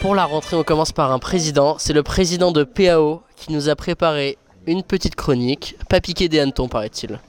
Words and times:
Pour 0.00 0.14
la 0.14 0.24
rentrée, 0.24 0.56
on 0.56 0.64
commence 0.64 0.92
par 0.92 1.12
un 1.12 1.18
président. 1.18 1.76
C'est 1.78 1.92
le 1.92 2.02
président 2.02 2.52
de 2.52 2.64
PAO 2.64 3.20
qui 3.36 3.52
nous 3.52 3.68
a 3.68 3.76
préparé 3.76 4.38
une 4.66 4.82
petite 4.82 5.14
chronique. 5.14 5.76
Pas 5.90 6.00
piqué 6.00 6.26
des 6.30 6.40
hannetons, 6.40 6.68
paraît-il. 6.68 7.20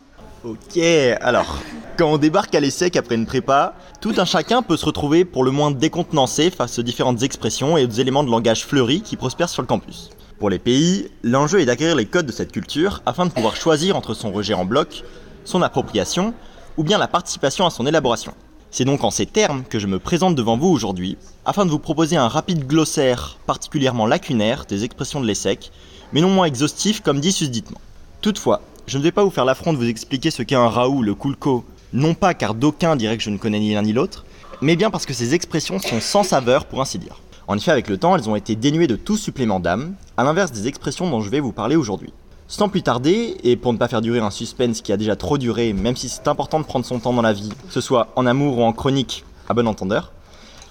Ok, 0.46 0.78
alors, 1.20 1.58
quand 1.98 2.14
on 2.14 2.18
débarque 2.18 2.56
à 2.56 2.62
l'ESSEC 2.62 2.96
après 2.96 3.16
une 3.16 3.26
prépa, 3.26 3.76
tout 4.00 4.14
un 4.18 4.24
chacun 4.24 4.62
peut 4.62 4.78
se 4.78 4.86
retrouver 4.86 5.26
pour 5.26 5.44
le 5.44 5.52
moins 5.52 5.72
décontenancé 5.72 6.50
face 6.50 6.80
aux 6.80 6.82
différentes 6.82 7.24
expressions 7.24 7.76
et 7.76 7.86
aux 7.86 7.90
éléments 7.90 8.24
de 8.24 8.32
langage 8.32 8.66
fleuris 8.66 9.02
qui 9.02 9.18
prospèrent 9.18 9.50
sur 9.50 9.62
le 9.62 9.68
campus. 9.68 10.10
Pour 10.40 10.50
les 10.50 10.58
pays, 10.58 11.12
l'enjeu 11.24 11.60
est 11.60 11.66
d'acquérir 11.66 11.98
les 11.98 12.06
codes 12.06 12.26
de 12.26 12.32
cette 12.32 12.54
culture 12.54 13.02
afin 13.06 13.26
de 13.26 13.32
pouvoir 13.32 13.58
choisir 13.58 13.98
entre 13.98 14.14
son 14.14 14.32
rejet 14.32 14.54
en 14.54 14.64
bloc, 14.64 15.04
son 15.44 15.62
appropriation 15.62 16.34
ou 16.78 16.86
bien 16.86 16.98
la 16.98 17.10
participation 17.10 17.66
à 17.66 17.70
son 17.70 17.86
élaboration. 17.86 18.34
C'est 18.74 18.86
donc 18.86 19.04
en 19.04 19.12
ces 19.12 19.26
termes 19.26 19.64
que 19.64 19.80
je 19.80 19.88
me 19.88 20.00
présente 20.00 20.34
devant 20.34 20.58
vous 20.58 20.70
aujourd'hui 20.70 21.18
afin 21.44 21.66
de 21.66 21.70
vous 21.70 21.78
proposer 21.78 22.16
un 22.16 22.30
rapide 22.30 22.66
glossaire 22.66 23.38
particulièrement 23.46 24.06
lacunaire 24.06 24.64
des 24.66 24.86
expressions 24.86 25.20
de 25.20 25.28
l'ESSEC, 25.28 25.72
mais 26.14 26.22
non 26.22 26.30
moins 26.30 26.46
exhaustif 26.46 27.02
comme 27.02 27.20
dit 27.20 27.34
susditement. 27.34 27.82
Toutefois, 28.22 28.62
je 28.88 28.98
ne 28.98 29.04
vais 29.04 29.12
pas 29.12 29.26
vous 29.26 29.30
faire 29.30 29.44
l'affront 29.44 29.74
de 29.74 29.78
vous 29.78 29.90
expliquer 29.90 30.32
ce 30.32 30.42
qu'est 30.42 30.56
un 30.56 30.70
Raoult, 30.70 31.02
le 31.02 31.16
Coolco, 31.16 31.66
non 31.92 32.14
pas 32.14 32.34
car 32.34 32.56
d'aucuns 32.56 32.96
diraient 32.96 33.18
que 33.18 33.24
je 33.24 33.30
ne 33.30 33.38
connais 33.38 33.60
ni 33.60 33.74
l'un 33.74 33.82
ni 33.82 33.92
l'autre, 33.92 34.24
mais 34.62 34.78
bien 34.78 34.90
parce 34.90 35.06
que 35.06 35.14
ces 35.14 35.34
expressions 35.34 35.80
sont 35.80 36.00
sans 36.00 36.24
saveur 36.24 36.64
pour 36.64 36.80
ainsi 36.80 36.98
dire. 36.98 37.20
En 37.50 37.58
effet, 37.58 37.72
avec 37.72 37.90
le 37.90 37.98
temps, 37.98 38.16
elles 38.16 38.30
ont 38.30 38.38
été 38.38 38.56
dénuées 38.56 38.88
de 38.88 38.96
tout 38.96 39.18
supplément 39.18 39.60
d'âme, 39.60 39.96
à 40.16 40.24
l'inverse 40.24 40.54
des 40.54 40.68
expressions 40.68 41.10
dont 41.10 41.20
je 41.20 41.30
vais 41.30 41.42
vous 41.42 41.52
parler 41.52 41.76
aujourd'hui. 41.76 42.14
Sans 42.52 42.68
plus 42.68 42.84
tarder, 42.84 43.38
et 43.46 43.56
pour 43.56 43.72
ne 43.72 43.78
pas 43.78 43.88
faire 43.88 44.02
durer 44.02 44.20
un 44.20 44.30
suspense 44.30 44.82
qui 44.82 44.92
a 44.92 44.98
déjà 44.98 45.16
trop 45.16 45.38
duré, 45.38 45.72
même 45.72 45.96
si 45.96 46.10
c'est 46.10 46.28
important 46.28 46.60
de 46.60 46.66
prendre 46.66 46.86
son 46.86 47.00
temps 47.00 47.14
dans 47.14 47.22
la 47.22 47.32
vie, 47.32 47.48
que 47.48 47.72
ce 47.72 47.80
soit 47.80 48.10
en 48.18 48.26
amour 48.26 48.58
ou 48.58 48.64
en 48.64 48.74
chronique, 48.74 49.24
à 49.48 49.54
bon 49.54 49.70
entendeur, 49.70 50.12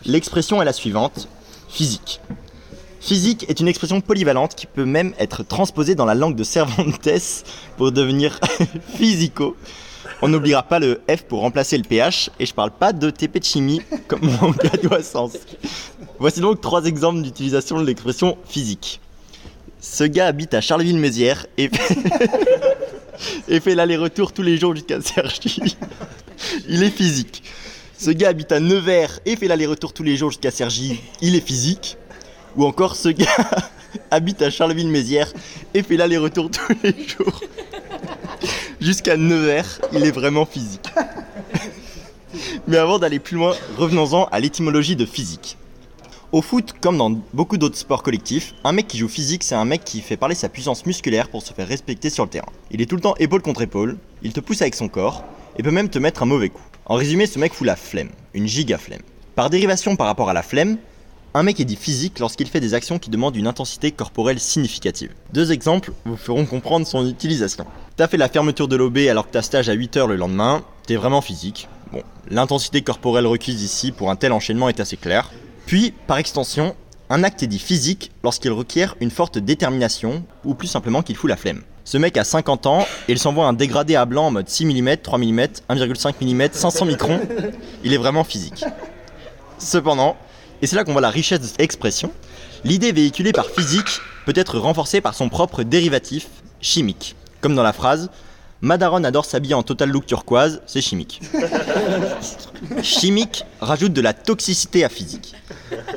l'expression 0.04 0.60
est 0.60 0.66
la 0.66 0.74
suivante, 0.74 1.26
physique. 1.70 2.20
Physique 3.00 3.46
est 3.48 3.60
une 3.60 3.66
expression 3.66 4.02
polyvalente 4.02 4.54
qui 4.54 4.66
peut 4.66 4.84
même 4.84 5.14
être 5.18 5.42
transposée 5.42 5.94
dans 5.94 6.04
la 6.04 6.14
langue 6.14 6.36
de 6.36 6.44
Cervantes 6.44 7.08
pour 7.78 7.92
devenir 7.92 8.38
physico. 8.96 9.56
On 10.20 10.28
n'oubliera 10.28 10.62
pas 10.62 10.80
le 10.80 11.00
F 11.08 11.22
pour 11.22 11.40
remplacer 11.40 11.78
le 11.78 11.84
PH, 11.84 12.28
et 12.38 12.44
je 12.44 12.52
parle 12.52 12.72
pas 12.72 12.92
de 12.92 13.08
TP 13.08 13.38
de 13.38 13.44
chimie 13.44 13.80
comme 14.06 14.20
mon 14.42 14.50
gars 14.50 15.02
sens. 15.02 15.32
Voici 16.18 16.40
donc 16.40 16.60
trois 16.60 16.84
exemples 16.84 17.22
d'utilisation 17.22 17.80
de 17.80 17.86
l'expression 17.86 18.36
physique. 18.44 19.00
Ce 19.80 20.04
gars 20.04 20.26
habite 20.26 20.52
à 20.54 20.60
Charleville-Mézières 20.60 21.46
et 21.56 21.68
fait, 21.68 21.96
et 23.48 23.60
fait 23.60 23.74
l'aller-retour 23.74 24.32
tous 24.32 24.42
les 24.42 24.58
jours 24.58 24.74
jusqu'à 24.74 25.00
Sergi. 25.00 25.76
Il 26.68 26.82
est 26.82 26.90
physique. 26.90 27.42
Ce 27.96 28.10
gars 28.10 28.28
habite 28.28 28.52
à 28.52 28.60
Nevers 28.60 29.20
et 29.24 29.36
fait 29.36 29.48
l'aller-retour 29.48 29.92
tous 29.92 30.02
les 30.02 30.16
jours 30.16 30.30
jusqu'à 30.30 30.50
Sergi. 30.50 31.00
Il 31.22 31.34
est 31.34 31.46
physique. 31.46 31.96
Ou 32.56 32.64
encore 32.64 32.94
ce 32.96 33.08
gars 33.08 33.26
habite 34.10 34.42
à 34.42 34.50
Charleville-Mézières 34.50 35.32
et 35.72 35.82
fait 35.82 35.96
l'aller-retour 35.96 36.50
tous 36.50 36.74
les 36.82 36.94
jours 37.06 37.40
jusqu'à 38.80 39.16
Nevers. 39.16 39.80
Il 39.92 40.04
est 40.04 40.10
vraiment 40.10 40.44
physique. 40.44 40.88
Mais 42.68 42.76
avant 42.76 42.98
d'aller 42.98 43.18
plus 43.18 43.36
loin, 43.36 43.54
revenons-en 43.78 44.24
à 44.26 44.40
l'étymologie 44.40 44.96
de 44.96 45.06
physique. 45.06 45.56
Au 46.32 46.42
foot, 46.42 46.74
comme 46.80 46.96
dans 46.96 47.10
beaucoup 47.34 47.56
d'autres 47.56 47.76
sports 47.76 48.04
collectifs, 48.04 48.54
un 48.62 48.70
mec 48.70 48.86
qui 48.86 48.98
joue 48.98 49.08
physique, 49.08 49.42
c'est 49.42 49.56
un 49.56 49.64
mec 49.64 49.82
qui 49.84 50.00
fait 50.00 50.16
parler 50.16 50.36
sa 50.36 50.48
puissance 50.48 50.86
musculaire 50.86 51.28
pour 51.28 51.42
se 51.42 51.52
faire 51.52 51.66
respecter 51.66 52.08
sur 52.08 52.22
le 52.22 52.30
terrain. 52.30 52.52
Il 52.70 52.80
est 52.80 52.86
tout 52.86 52.94
le 52.94 53.02
temps 53.02 53.16
épaule 53.18 53.42
contre 53.42 53.62
épaule, 53.62 53.98
il 54.22 54.32
te 54.32 54.38
pousse 54.38 54.62
avec 54.62 54.76
son 54.76 54.86
corps, 54.86 55.24
et 55.58 55.64
peut 55.64 55.72
même 55.72 55.88
te 55.88 55.98
mettre 55.98 56.22
un 56.22 56.26
mauvais 56.26 56.50
coup. 56.50 56.62
En 56.86 56.94
résumé, 56.94 57.26
ce 57.26 57.40
mec 57.40 57.52
fout 57.52 57.66
la 57.66 57.74
flemme, 57.74 58.10
une 58.32 58.46
giga 58.46 58.78
flemme. 58.78 59.02
Par 59.34 59.50
dérivation 59.50 59.96
par 59.96 60.06
rapport 60.06 60.30
à 60.30 60.32
la 60.32 60.44
flemme, 60.44 60.78
un 61.34 61.42
mec 61.42 61.58
est 61.58 61.64
dit 61.64 61.74
physique 61.74 62.20
lorsqu'il 62.20 62.46
fait 62.46 62.60
des 62.60 62.74
actions 62.74 63.00
qui 63.00 63.10
demandent 63.10 63.34
une 63.34 63.48
intensité 63.48 63.90
corporelle 63.90 64.38
significative. 64.38 65.12
Deux 65.32 65.50
exemples 65.50 65.90
vous 66.04 66.16
feront 66.16 66.46
comprendre 66.46 66.86
son 66.86 67.08
utilisation. 67.08 67.66
T'as 67.96 68.06
fait 68.06 68.16
la 68.16 68.28
fermeture 68.28 68.68
de 68.68 68.76
l'OB 68.76 68.98
alors 69.10 69.26
que 69.26 69.32
t'as 69.32 69.42
stage 69.42 69.68
à 69.68 69.74
8h 69.74 70.06
le 70.06 70.14
lendemain, 70.14 70.62
t'es 70.86 70.94
vraiment 70.94 71.22
physique. 71.22 71.68
Bon, 71.92 72.02
l'intensité 72.28 72.82
corporelle 72.82 73.26
requise 73.26 73.64
ici 73.64 73.90
pour 73.90 74.12
un 74.12 74.16
tel 74.16 74.30
enchaînement 74.30 74.68
est 74.68 74.78
assez 74.78 74.96
claire. 74.96 75.32
Puis, 75.70 75.94
par 76.08 76.18
extension, 76.18 76.74
un 77.10 77.22
acte 77.22 77.44
est 77.44 77.46
dit 77.46 77.60
physique 77.60 78.10
lorsqu'il 78.24 78.50
requiert 78.50 78.96
une 79.00 79.12
forte 79.12 79.38
détermination, 79.38 80.24
ou 80.44 80.54
plus 80.54 80.66
simplement 80.66 81.00
qu'il 81.00 81.14
fout 81.14 81.30
la 81.30 81.36
flemme. 81.36 81.62
Ce 81.84 81.96
mec 81.96 82.16
a 82.16 82.24
50 82.24 82.66
ans 82.66 82.84
et 83.06 83.12
il 83.12 83.20
s'envoie 83.20 83.46
un 83.46 83.52
dégradé 83.52 83.94
à 83.94 84.04
blanc 84.04 84.26
en 84.26 84.30
mode 84.32 84.48
6 84.48 84.64
mm, 84.64 84.96
3 84.96 85.18
mm, 85.18 85.40
1,5 85.70 86.14
mm, 86.22 86.48
500 86.50 86.86
microns. 86.86 87.20
Il 87.84 87.94
est 87.94 87.98
vraiment 87.98 88.24
physique. 88.24 88.64
Cependant, 89.58 90.16
et 90.60 90.66
c'est 90.66 90.74
là 90.74 90.82
qu'on 90.82 90.90
voit 90.90 91.00
la 91.00 91.08
richesse 91.08 91.38
de 91.38 91.46
cette 91.46 91.60
expression, 91.60 92.10
l'idée 92.64 92.90
véhiculée 92.90 93.30
par 93.30 93.46
physique 93.46 94.00
peut 94.26 94.32
être 94.34 94.58
renforcée 94.58 95.00
par 95.00 95.14
son 95.14 95.28
propre 95.28 95.62
dérivatif 95.62 96.26
chimique. 96.60 97.14
Comme 97.40 97.54
dans 97.54 97.62
la 97.62 97.72
phrase 97.72 98.10
Madaron 98.62 99.04
adore 99.04 99.24
s'habiller 99.24 99.54
en 99.54 99.62
total 99.62 99.88
look 99.88 100.04
turquoise, 100.04 100.60
c'est 100.66 100.82
chimique. 100.82 101.22
chimique 102.82 103.44
rajoute 103.60 103.94
de 103.94 104.02
la 104.02 104.12
toxicité 104.12 104.84
à 104.84 104.90
physique. 104.90 105.34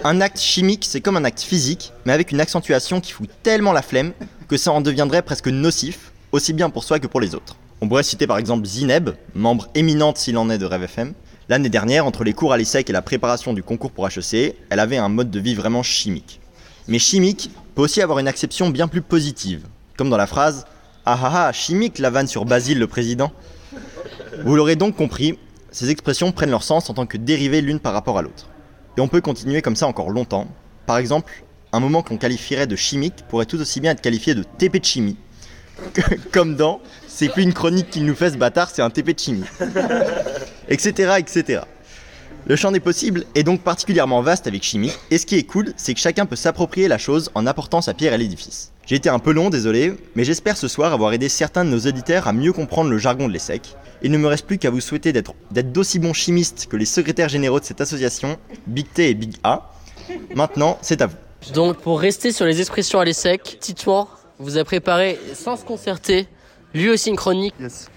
Un 0.06 0.22
acte 0.22 0.40
chimique, 0.40 0.85
c'est 0.88 1.02
comme 1.02 1.18
un 1.18 1.25
acte 1.25 1.41
physique, 1.41 1.91
mais 2.06 2.13
avec 2.13 2.31
une 2.31 2.40
accentuation 2.40 3.02
qui 3.02 3.12
fout 3.12 3.29
tellement 3.44 3.73
la 3.73 3.81
flemme 3.81 4.13
que 4.47 4.56
ça 4.56 4.72
en 4.72 4.79
deviendrait 4.79 5.23
presque 5.23 5.50
nocif, 5.50 6.13
aussi 6.31 6.53
bien 6.53 6.69
pour 6.69 6.85
soi 6.85 7.00
que 7.00 7.07
pour 7.07 7.19
les 7.19 7.35
autres. 7.35 7.57
On 7.81 7.90
pourrait 7.90 8.03
citer 8.03 8.28
par 8.28 8.38
exemple 8.38 8.66
Zineb, 8.66 9.09
membre 9.35 9.68
éminente 9.75 10.18
s'il 10.18 10.38
en 10.38 10.50
est 10.50 10.57
de 10.57 10.66
Rêve 10.66 10.84
FM. 10.84 11.13
L'année 11.50 11.68
dernière, 11.68 12.06
entre 12.06 12.23
les 12.23 12.31
cours 12.31 12.53
à 12.53 12.57
l'ESSEC 12.57 12.90
et 12.90 12.94
la 12.94 13.02
préparation 13.02 13.52
du 13.52 13.62
concours 13.62 13.91
pour 13.91 14.07
HEC, 14.07 14.56
elle 14.69 14.79
avait 14.79 14.96
un 14.96 15.09
mode 15.09 15.29
de 15.29 15.40
vie 15.41 15.53
vraiment 15.56 15.84
chimique. 15.84 16.40
Mais 16.88 17.00
chimique 17.00 17.50
peut 17.75 17.81
aussi 17.81 18.02
avoir 18.02 18.19
une 18.19 18.29
acception 18.29 18.69
bien 18.69 18.88
plus 18.88 19.02
positive, 19.02 19.66
comme 19.97 20.09
dans 20.09 20.16
la 20.16 20.28
phrase 20.28 20.66
ah 21.06 21.19
ah 21.22 21.47
ah, 21.47 21.52
chimique 21.52 22.00
la 22.00 22.09
vanne 22.09 22.28
sur 22.28 22.46
Basile 22.46 22.80
le 22.80 22.88
président. 22.88 23.31
Vous 24.46 24.56
l'aurez 24.56 24.75
donc 24.78 24.96
compris, 24.96 25.38
ces 25.72 25.90
expressions 25.90 26.31
prennent 26.31 26.50
leur 26.52 26.64
sens 26.64 26.90
en 26.90 26.94
tant 26.94 27.06
que 27.06 27.18
dérivées 27.18 27.62
l'une 27.62 27.80
par 27.80 27.94
rapport 27.94 28.18
à 28.18 28.22
l'autre. 28.22 28.50
Et 28.97 29.02
on 29.02 29.08
peut 29.09 29.19
continuer 29.19 29.62
comme 29.62 29.75
ça 29.75 29.88
encore 29.88 30.12
longtemps. 30.12 30.47
Par 30.86 30.97
exemple, 30.97 31.44
un 31.74 31.80
moment 31.80 32.03
qu'on 32.03 32.18
qualifierait 32.18 32.68
de 32.68 32.75
chimique 32.75 33.25
pourrait 33.28 33.46
tout 33.46 33.59
aussi 33.59 33.81
bien 33.81 33.91
être 33.91 34.02
qualifié 34.02 34.34
de 34.34 34.44
TP 34.44 34.80
de 34.80 34.86
chimie. 34.86 35.18
comme 36.31 36.56
dans 36.56 36.80
C'est 37.08 37.30
plus 37.30 37.44
une 37.44 37.53
chronique 37.53 37.90
qu'il 37.90 38.06
nous 38.06 38.16
fait 38.16 38.30
ce 38.30 38.38
bâtard, 38.38 38.70
c'est 38.70 38.81
un 38.81 38.90
TP 38.90 39.14
de 39.14 39.20
chimie. 39.20 39.44
etc. 40.70 41.16
etc. 41.18 41.62
Le 42.46 42.58
champ 42.58 42.72
des 42.72 42.81
possibles 42.81 43.24
est 43.36 43.44
donc 43.44 43.62
particulièrement 43.62 44.22
vaste 44.22 44.48
avec 44.48 44.64
chimie, 44.64 44.92
et 45.12 45.18
ce 45.18 45.26
qui 45.26 45.36
est 45.36 45.44
cool, 45.44 45.74
c'est 45.78 45.94
que 45.94 46.00
chacun 46.02 46.26
peut 46.26 46.36
s'approprier 46.36 46.90
la 46.90 46.98
chose 46.98 47.31
en 47.36 47.48
apportant 47.48 47.80
sa 47.80 47.94
pierre 47.94 48.12
à 48.12 48.18
l'édifice. 48.18 48.74
J'ai 48.86 48.98
été 48.98 49.08
un 49.08 49.20
peu 49.20 49.31
long, 49.31 49.50
désolé, 49.50 49.94
mais 50.16 50.26
j'espère 50.26 50.58
ce 50.58 50.68
soir 50.68 50.92
avoir 50.92 51.14
aidé 51.14 51.30
certains 51.30 51.64
de 51.64 51.70
nos 51.70 51.80
auditeurs 51.80 52.28
à 52.28 52.34
mieux 52.34 52.52
comprendre 52.52 52.90
le 52.90 52.98
jargon 52.98 53.30
de 53.30 53.34
l'ESSEC. 53.34 53.78
Il 54.02 54.12
ne 54.12 54.18
me 54.18 54.28
reste 54.28 54.46
plus 54.46 54.58
qu'à 54.58 54.72
vous 54.72 54.82
souhaiter 54.82 55.14
d'être 55.14 55.34
d'aussi 55.52 56.00
bons 56.00 56.12
chimistes 56.12 56.68
que 56.70 56.76
les 56.76 56.84
secrétaires 56.84 57.30
généraux 57.30 57.62
de 57.62 57.66
cette 57.66 57.80
association, 57.80 58.38
Big 58.68 58.88
T 58.94 59.09
et 59.09 59.14
Big 59.14 59.36
A. 59.46 59.72
Maintenant, 60.36 60.78
c'est 60.82 61.02
à 61.02 61.08
vous. 61.08 61.16
Donc 61.53 61.78
pour 61.78 62.02
rester 62.02 62.34
sur 62.34 62.46
les 62.46 62.59
expressions 62.59 63.00
à 63.00 63.06
l'ESSEC, 63.06 63.58
Titouan 63.62 64.09
vous 64.40 64.58
a 64.58 64.66
préparé, 64.66 65.18
sans 65.34 65.56
se 65.56 65.64
concerter, 65.64 66.28
lui 66.74 66.90
aussi 66.90 67.09
une 67.09 67.16
chronique. 67.16 67.56
Yes. 67.58 67.90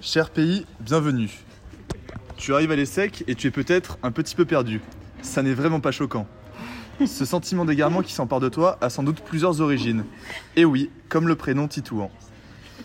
Cher 0.00 0.30
pays, 0.30 0.66
bienvenue. 0.80 1.30
Tu 2.38 2.54
arrives 2.54 2.70
à 2.70 2.76
l'ESSEC 2.76 3.24
et 3.26 3.34
tu 3.34 3.48
es 3.48 3.50
peut-être 3.50 3.98
un 4.04 4.12
petit 4.12 4.36
peu 4.36 4.44
perdu. 4.44 4.80
Ça 5.22 5.42
n'est 5.42 5.54
vraiment 5.54 5.80
pas 5.80 5.90
choquant. 5.90 6.24
Ce 7.04 7.24
sentiment 7.24 7.64
d'égarement 7.64 8.00
qui 8.00 8.12
s'empare 8.12 8.38
de 8.38 8.48
toi 8.48 8.78
a 8.80 8.90
sans 8.90 9.02
doute 9.02 9.22
plusieurs 9.22 9.60
origines. 9.60 10.04
Et 10.54 10.64
oui, 10.64 10.88
comme 11.08 11.26
le 11.26 11.34
prénom 11.34 11.66
Titouan. 11.66 12.12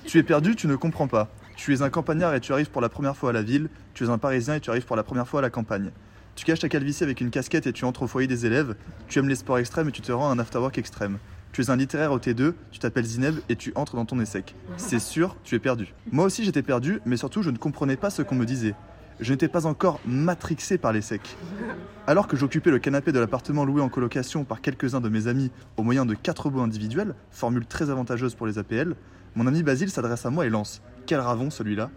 Tu 0.06 0.18
es 0.18 0.24
perdu, 0.24 0.56
tu 0.56 0.66
ne 0.66 0.76
comprends 0.76 1.08
pas. 1.08 1.30
Tu 1.56 1.72
es 1.72 1.84
un 1.84 1.92
campagnard 1.92 2.34
et 2.34 2.40
tu 2.40 2.52
arrives 2.52 2.72
pour 2.72 2.82
la 2.82 2.90
première 2.90 3.16
fois 3.16 3.30
à 3.30 3.34
la 3.34 3.44
ville. 3.44 3.70
Tu 3.94 4.06
es 4.06 4.10
un 4.10 4.18
parisien 4.18 4.56
et 4.56 4.60
tu 4.60 4.72
arrives 4.72 4.86
pour 4.86 4.96
la 4.96 5.04
première 5.04 5.28
fois 5.28 5.40
à 5.40 5.44
la 5.44 5.52
campagne. 5.52 5.92
Tu 6.36 6.46
caches 6.46 6.60
ta 6.60 6.70
calvitie 6.70 7.04
avec 7.04 7.22
une 7.22 7.30
casquette 7.30 7.68
et 7.68 7.74
tu 7.74 7.86
entres 7.86 8.02
au 8.02 8.08
foyer 8.08 8.28
des 8.28 8.48
élèves. 8.48 8.76
Tu 9.08 9.20
aimes 9.20 9.30
les 9.30 9.36
sports 9.36 9.60
extrêmes 9.60 9.90
et 9.90 9.92
tu 9.92 10.02
te 10.02 10.12
rends 10.12 10.32
un 10.32 10.40
afterwork 10.40 10.80
extrême. 10.80 11.20
Tu 11.52 11.62
es 11.62 11.70
un 11.70 11.76
littéraire 11.76 12.12
au 12.12 12.18
T2, 12.18 12.56
tu 12.72 12.80
t'appelles 12.80 13.06
Zineb 13.06 13.36
et 13.50 13.56
tu 13.56 13.72
entres 13.76 13.96
dans 13.96 14.06
ton 14.06 14.20
ESSEC. 14.20 14.56
C'est 14.78 14.98
sûr, 14.98 15.38
tu 15.44 15.54
es 15.54 15.60
perdu. 15.60 15.94
Moi 16.12 16.26
aussi 16.26 16.44
j'étais 16.44 16.64
perdu, 16.64 17.00
mais 17.06 17.18
surtout 17.18 17.44
je 17.44 17.52
ne 17.52 17.58
comprenais 17.58 17.96
pas 17.96 18.10
ce 18.10 18.24
qu'on 18.24 18.34
me 18.34 18.48
disait 18.48 18.74
je 19.20 19.32
n'étais 19.32 19.48
pas 19.48 19.66
encore 19.66 20.00
matrixé 20.06 20.78
par 20.78 20.94
les 20.94 21.02
secs. 21.02 21.38
Alors 22.08 22.28
que 22.28 22.36
j'occupais 22.36 22.72
le 22.72 22.80
canapé 22.80 23.12
de 23.12 23.20
l'appartement 23.20 23.66
loué 23.66 23.82
en 23.82 23.90
colocation 23.90 24.44
par 24.44 24.62
quelques-uns 24.62 25.02
de 25.02 25.10
mes 25.10 25.28
amis 25.28 25.52
au 25.78 25.84
moyen 25.84 26.06
de 26.06 26.14
quatre 26.14 26.50
bouts 26.50 26.62
individuels, 26.62 27.16
formule 27.32 27.66
très 27.66 27.90
avantageuse 27.90 28.36
pour 28.36 28.48
les 28.48 28.58
APL, 28.58 28.96
mon 29.36 29.48
ami 29.48 29.64
Basile 29.64 29.90
s'adresse 29.90 30.26
à 30.26 30.30
moi 30.30 30.46
et 30.46 30.50
lance 30.50 30.82
Quel 31.08 31.20
ravon 31.20 31.50
celui-là 31.50 31.90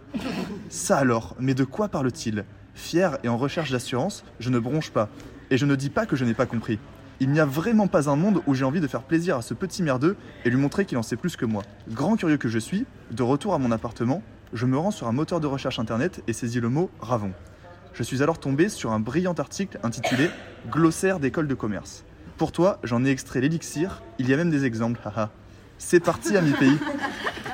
Ça 0.71 0.97
alors, 0.97 1.37
mais 1.39 1.55
de 1.55 1.65
quoi 1.65 1.89
parle-t-il? 1.89 2.45
Fier 2.75 3.19
et 3.25 3.29
en 3.29 3.37
recherche 3.37 3.71
d'assurance, 3.71 4.25
je 4.41 4.49
ne 4.51 4.59
bronche 4.59 4.91
pas. 4.91 5.11
Et 5.51 5.59
je 5.59 5.67
ne 5.67 5.77
dis 5.77 5.91
pas 5.91 6.07
que 6.07 6.17
je 6.17 6.25
n'ai 6.25 6.35
pas 6.35 6.47
compris. 6.47 6.79
Il 7.21 7.31
n'y 7.31 7.41
a 7.41 7.47
vraiment 7.47 7.89
pas 7.89 8.11
un 8.11 8.17
monde 8.17 8.43
où 8.47 8.55
j'ai 8.55 8.65
envie 8.65 8.81
de 8.81 8.87
faire 8.87 9.03
plaisir 9.03 9.37
à 9.37 9.43
ce 9.43 9.55
petit 9.55 9.83
merdeux 9.83 10.17
et 10.45 10.51
lui 10.51 10.59
montrer 10.59 10.85
qu'il 10.85 10.99
en 10.99 11.03
sait 11.03 11.17
plus 11.17 11.37
que 11.37 11.47
moi. 11.47 11.63
Grand 11.91 12.17
curieux 12.17 12.37
que 12.37 12.49
je 12.49 12.59
suis, 12.59 12.87
de 13.11 13.23
retour 13.23 13.55
à 13.55 13.59
mon 13.59 13.71
appartement, 13.71 14.23
je 14.53 14.67
me 14.67 14.79
rends 14.79 14.91
sur 14.91 15.09
un 15.09 15.13
moteur 15.13 15.41
de 15.41 15.47
recherche 15.47 15.79
internet 15.79 16.23
et 16.27 16.33
saisis 16.33 16.61
le 16.61 16.69
mot 16.69 16.91
Ravon. 17.01 17.33
Je 17.93 18.03
suis 18.03 18.23
alors 18.23 18.39
tombé 18.39 18.69
sur 18.69 18.93
un 18.93 19.01
brillant 19.01 19.35
article 19.35 19.79
intitulé 19.83 20.29
Glossaire 20.69 21.19
d'école 21.19 21.49
de 21.49 21.55
commerce. 21.55 22.05
Pour 22.37 22.53
toi, 22.53 22.79
j'en 22.83 23.05
ai 23.05 23.11
extrait 23.11 23.41
l'élixir, 23.41 24.03
il 24.19 24.29
y 24.29 24.35
a 24.35 24.37
même 24.37 24.51
des 24.51 24.65
exemples, 24.65 25.01
haha. 25.05 25.31
C'est 25.79 26.01
parti, 26.01 26.37
ami 26.37 26.53
pays. 26.53 26.79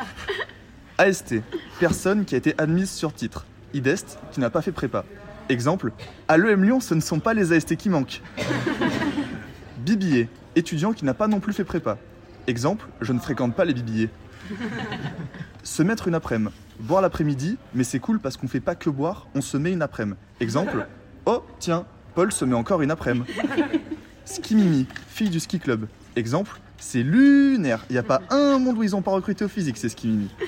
AST, 0.99 1.37
personne 1.79 2.25
qui 2.25 2.35
a 2.35 2.39
été 2.39 2.55
admise 2.59 2.91
sur 2.91 3.13
titre. 3.13 3.47
IDEST, 3.75 4.19
qui 4.33 4.41
n'a 4.41 4.51
pas 4.51 4.63
fait 4.63 4.73
prépa. 4.73 5.05
Exemple, 5.49 5.93
à 6.29 6.37
l'EM 6.37 6.65
Lyon, 6.65 6.81
ce 6.81 6.95
ne 6.95 7.01
sont 7.01 7.21
pas 7.21 7.35
les 7.35 7.53
AST 7.53 7.77
qui 7.77 7.89
manquent. 7.89 8.23
Bibillet, 9.79 10.29
étudiant 10.57 10.93
qui 10.93 11.05
n'a 11.05 11.15
pas 11.15 11.29
non 11.29 11.41
plus 11.41 11.53
fait 11.53 11.65
prépa. 11.65 11.99
Exemple, 12.47 12.87
je 13.01 13.13
ne 13.13 13.19
fréquente 13.19 13.55
pas 13.55 13.65
les 13.65 13.75
bibillets. 13.75 14.11
Se 15.63 15.83
mettre 15.83 16.09
une 16.09 16.15
après-midi. 16.15 16.55
Boire 16.81 17.03
l'après-midi, 17.03 17.59
mais 17.75 17.85
c'est 17.85 18.01
cool 18.01 18.19
parce 18.19 18.37
qu'on 18.37 18.49
fait 18.49 18.61
pas 18.61 18.75
que 18.75 18.91
boire, 18.91 19.27
on 19.35 19.41
se 19.41 19.57
met 19.57 19.73
une 19.73 19.83
après-midi. 19.83 20.19
Exemple, 20.41 20.87
oh 21.27 21.45
tiens, 21.59 21.87
Paul 22.15 22.33
se 22.33 22.45
met 22.45 22.55
encore 22.55 22.83
une 22.83 22.91
après-midi. 22.91 23.33
Ski 24.25 24.55
Mimi, 24.55 24.87
fille 25.09 25.31
du 25.31 25.41
ski 25.41 25.59
club. 25.59 25.87
Exemple, 26.17 26.61
c'est 26.79 27.03
lunaire. 27.03 27.85
Il 27.91 27.93
n'y 27.93 27.99
a 27.99 28.03
pas 28.03 28.23
un 28.31 28.59
monde 28.59 28.79
où 28.79 28.83
ils 28.83 28.91
n'ont 28.93 29.03
pas 29.03 29.11
recruté 29.11 29.45
au 29.45 29.49
physique, 29.49 29.77
c'est 29.77 29.89
Ski 29.89 30.09
Mimi. 30.09 30.31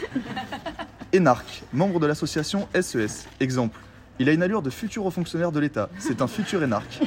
Membre 1.72 2.00
de 2.00 2.06
l'association 2.06 2.68
SES. 2.80 3.26
Exemple, 3.38 3.78
il 4.18 4.28
a 4.28 4.32
une 4.32 4.42
allure 4.42 4.62
de 4.62 4.70
futur 4.70 5.06
haut 5.06 5.10
fonctionnaire 5.10 5.52
de 5.52 5.60
l'État. 5.60 5.88
C'est 5.98 6.22
un 6.22 6.26
futur 6.26 6.62
énarque. 6.62 7.00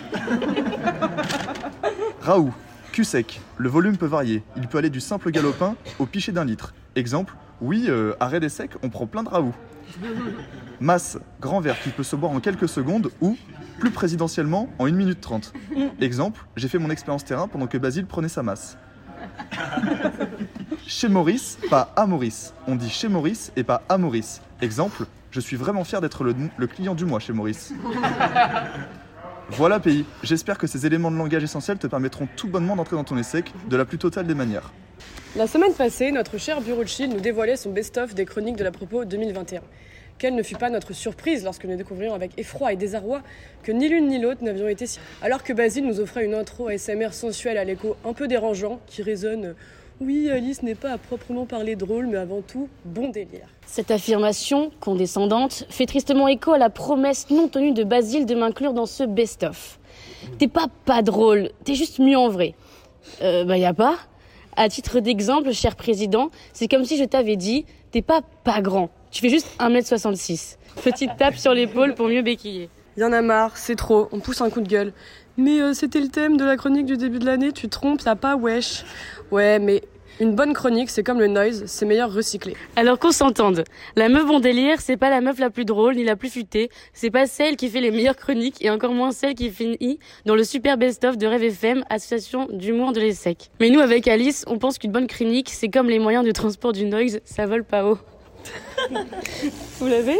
Raoult, 2.21 2.53
cul 2.97 3.03
sec. 3.03 3.41
Le 3.57 3.69
volume 3.69 3.95
peut 3.95 4.07
varier. 4.07 4.41
Il 4.55 4.67
peut 4.67 4.79
aller 4.79 4.89
du 4.89 4.99
simple 4.99 5.29
galopin 5.29 5.75
au 5.99 6.07
pichet 6.07 6.31
d'un 6.31 6.45
litre. 6.45 6.73
Exemple, 6.95 7.35
oui, 7.61 7.85
euh, 7.89 8.15
arrêt 8.19 8.39
des 8.39 8.49
secs, 8.49 8.71
on 8.81 8.89
prend 8.89 9.05
plein 9.05 9.21
de 9.21 9.29
Raoult. 9.29 9.53
Masse, 10.79 11.19
grand 11.39 11.59
verre 11.59 11.79
qui 11.79 11.89
peut 11.89 12.01
se 12.01 12.15
boire 12.15 12.31
en 12.31 12.39
quelques 12.39 12.67
secondes 12.67 13.11
ou, 13.21 13.38
plus 13.77 13.91
présidentiellement, 13.91 14.67
en 14.79 14.88
1 14.88 14.94
minute 14.94 15.21
30. 15.21 15.53
Exemple, 16.01 16.44
j'ai 16.55 16.67
fait 16.67 16.79
mon 16.79 16.89
expérience 16.89 17.23
terrain 17.23 17.47
pendant 17.47 17.67
que 17.67 17.77
Basile 17.77 18.07
prenait 18.07 18.29
sa 18.29 18.41
masse. 18.41 18.79
Chez 20.88 21.07
Maurice, 21.07 21.59
pas 21.69 21.94
à 21.95 22.07
Maurice. 22.07 22.55
On 22.65 22.75
dit 22.75 22.89
chez 22.89 23.09
Maurice 23.09 23.51
et 23.55 23.63
pas 23.63 23.83
à 23.89 23.99
Maurice. 23.99 24.41
Exemple, 24.59 25.05
je 25.29 25.39
suis 25.39 25.55
vraiment 25.55 25.83
fier 25.83 26.01
d'être 26.01 26.23
le 26.23 26.65
client 26.67 26.95
du 26.95 27.05
mois 27.05 27.19
chez 27.19 27.33
Maurice. 27.33 27.75
Voilà 29.49 29.79
pays. 29.79 30.03
J'espère 30.23 30.57
que 30.57 30.67
ces 30.67 30.85
éléments 30.85 31.09
de 31.09 31.15
langage 31.15 31.41
essentiels 31.41 31.77
te 31.77 31.88
permettront 31.88 32.27
tout 32.35 32.49
bonnement 32.49 32.75
d'entrer 32.75 32.97
dans 32.97 33.05
ton 33.05 33.17
essai 33.17 33.45
de 33.69 33.77
la 33.77 33.85
plus 33.85 33.97
totale 33.97 34.27
des 34.27 34.33
manières. 34.33 34.73
La 35.38 35.47
semaine 35.47 35.73
passée, 35.73 36.11
notre 36.11 36.38
cher 36.38 36.59
bureau 36.59 36.83
de 36.83 36.89
Chine 36.89 37.13
nous 37.13 37.21
dévoilait 37.21 37.55
son 37.55 37.71
best-of 37.71 38.13
des 38.13 38.25
chroniques 38.25 38.57
de 38.57 38.65
la 38.65 38.71
propos 38.71 39.05
2021. 39.05 39.61
Quelle 40.17 40.35
ne 40.35 40.44
fut 40.44 40.55
pas 40.55 40.69
notre 40.69 40.91
surprise 40.91 41.45
lorsque 41.45 41.63
nous 41.63 41.77
découvrions 41.77 42.13
avec 42.13 42.31
effroi 42.38 42.73
et 42.73 42.75
désarroi 42.75 43.21
que 43.63 43.71
ni 43.71 43.88
l'une 43.88 44.07
ni 44.07 44.19
l'autre 44.19 44.44
n'avions 44.44 44.67
été 44.67 44.85
si... 44.85 44.99
Alors 45.21 45.44
que 45.44 45.53
Basile 45.53 45.85
nous 45.85 46.01
offrait 46.01 46.25
une 46.25 46.33
intro 46.33 46.67
ASMR 46.67 47.13
sensuelle 47.13 47.57
à 47.57 47.63
l'écho 47.63 47.95
un 48.03 48.13
peu 48.13 48.27
dérangeant 48.27 48.81
qui 48.85 49.01
résonne 49.01 49.55
oui, 49.99 50.29
Alice 50.29 50.61
n'est 50.63 50.75
pas 50.75 50.91
à 50.91 50.97
proprement 50.97 51.45
parler 51.45 51.75
drôle, 51.75 52.07
mais 52.07 52.17
avant 52.17 52.41
tout, 52.41 52.69
bon 52.85 53.09
délire. 53.09 53.47
Cette 53.65 53.91
affirmation, 53.91 54.71
condescendante, 54.79 55.65
fait 55.69 55.85
tristement 55.85 56.27
écho 56.27 56.51
à 56.51 56.57
la 56.57 56.69
promesse 56.69 57.29
non 57.29 57.47
tenue 57.47 57.73
de 57.73 57.83
Basile 57.83 58.25
de 58.25 58.35
m'inclure 58.35 58.73
dans 58.73 58.85
ce 58.85 59.03
best-of. 59.03 59.79
T'es 60.38 60.47
pas 60.47 60.67
pas 60.85 61.01
drôle, 61.01 61.49
t'es 61.63 61.75
juste 61.75 61.99
mieux 61.99 62.17
en 62.17 62.29
vrai. 62.29 62.53
Euh, 63.21 63.44
bah 63.44 63.57
y 63.57 63.65
a 63.65 63.73
pas. 63.73 63.97
À 64.55 64.69
titre 64.69 64.99
d'exemple, 64.99 65.51
cher 65.53 65.75
président, 65.75 66.29
c'est 66.53 66.67
comme 66.67 66.85
si 66.85 66.97
je 66.97 67.03
t'avais 67.03 67.35
dit, 67.35 67.65
t'es 67.91 68.01
pas 68.01 68.21
pas 68.44 68.61
grand, 68.61 68.89
tu 69.11 69.21
fais 69.21 69.29
juste 69.29 69.47
1m66. 69.59 70.57
Petite 70.83 71.17
tape 71.17 71.38
sur 71.38 71.53
l'épaule 71.53 71.95
pour 71.95 72.07
mieux 72.07 72.21
béquiller. 72.21 72.69
Y 72.97 73.03
en 73.03 73.11
a 73.11 73.21
marre, 73.21 73.55
c'est 73.57 73.75
trop, 73.75 74.09
on 74.11 74.19
pousse 74.19 74.41
un 74.41 74.49
coup 74.49 74.59
de 74.59 74.67
gueule. 74.67 74.91
Mais 75.38 75.61
euh, 75.61 75.73
c'était 75.73 75.99
le 75.99 76.07
thème 76.07 76.35
de 76.35 76.44
la 76.44 76.57
chronique 76.57 76.88
du 76.88 76.97
début 76.97 77.19
de 77.19 77.25
l'année, 77.25 77.51
tu 77.51 77.69
trompes, 77.69 78.01
y 78.01 78.09
a 78.09 78.15
pas 78.15 78.35
wesh. 78.35 78.85
Ouais, 79.29 79.59
mais 79.59 79.83
une 80.19 80.33
bonne 80.33 80.53
chronique, 80.53 80.89
c'est 80.89 81.03
comme 81.03 81.19
le 81.19 81.27
noise, 81.27 81.65
c'est 81.67 81.85
meilleur 81.85 82.11
recyclé. 82.11 82.55
Alors 82.75 82.97
qu'on 82.97 83.11
s'entende, 83.11 83.65
la 83.95 84.09
meuf 84.09 84.25
bon 84.25 84.39
délire, 84.39 84.81
c'est 84.81 84.97
pas 84.97 85.11
la 85.11 85.21
meuf 85.21 85.38
la 85.38 85.51
plus 85.51 85.63
drôle 85.63 85.95
ni 85.95 86.03
la 86.03 86.15
plus 86.15 86.31
futée, 86.31 86.69
c'est 86.91 87.11
pas 87.11 87.27
celle 87.27 87.55
qui 87.55 87.69
fait 87.69 87.81
les 87.81 87.91
meilleures 87.91 88.15
chroniques 88.15 88.65
et 88.65 88.71
encore 88.71 88.94
moins 88.94 89.11
celle 89.11 89.35
qui 89.35 89.51
finit 89.51 89.99
dans 90.25 90.33
le 90.33 90.44
super 90.44 90.79
best-of 90.79 91.19
de 91.19 91.27
Rêve 91.27 91.44
FM, 91.44 91.83
association 91.91 92.47
d'humour 92.51 92.94
de 92.94 93.01
l'ESSEC. 93.01 93.51
Mais 93.59 93.69
nous, 93.69 93.79
avec 93.79 94.07
Alice, 94.07 94.44
on 94.47 94.57
pense 94.57 94.79
qu'une 94.79 94.91
bonne 94.91 95.05
chronique, 95.05 95.51
c'est 95.51 95.69
comme 95.69 95.88
les 95.88 95.99
moyens 95.99 96.25
de 96.25 96.31
transport 96.31 96.73
du 96.73 96.85
noise, 96.85 97.19
ça 97.25 97.45
vole 97.45 97.63
pas 97.63 97.85
haut. 97.85 97.99
Vous 99.79 99.88
l'avez? 99.88 100.19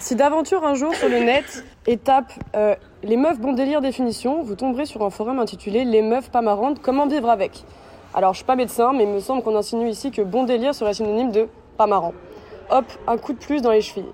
Si 0.00 0.14
d'aventure 0.14 0.64
un 0.64 0.74
jour 0.74 0.94
sur 0.94 1.08
le 1.08 1.18
net 1.18 1.64
et 1.86 1.96
tape 1.96 2.32
euh, 2.54 2.74
les 3.02 3.16
meufs 3.16 3.38
bon 3.38 3.52
délire 3.52 3.80
définition, 3.80 4.42
vous 4.42 4.54
tomberez 4.54 4.86
sur 4.86 5.02
un 5.02 5.10
forum 5.10 5.38
intitulé 5.38 5.84
Les 5.84 6.02
meufs 6.02 6.30
pas 6.30 6.42
marrantes, 6.42 6.80
comment 6.80 7.06
vivre 7.06 7.30
avec? 7.30 7.64
Alors 8.14 8.32
je 8.32 8.38
suis 8.38 8.46
pas 8.46 8.56
médecin, 8.56 8.92
mais 8.92 9.04
il 9.04 9.10
me 9.10 9.20
semble 9.20 9.42
qu'on 9.42 9.56
insinue 9.56 9.88
ici 9.88 10.10
que 10.10 10.22
bon 10.22 10.44
délire 10.44 10.74
serait 10.74 10.94
synonyme 10.94 11.32
de 11.32 11.48
pas 11.76 11.86
marrant. 11.86 12.14
Hop, 12.70 12.84
un 13.06 13.16
coup 13.16 13.32
de 13.32 13.38
plus 13.38 13.62
dans 13.62 13.70
les 13.70 13.80
chevilles. 13.80 14.04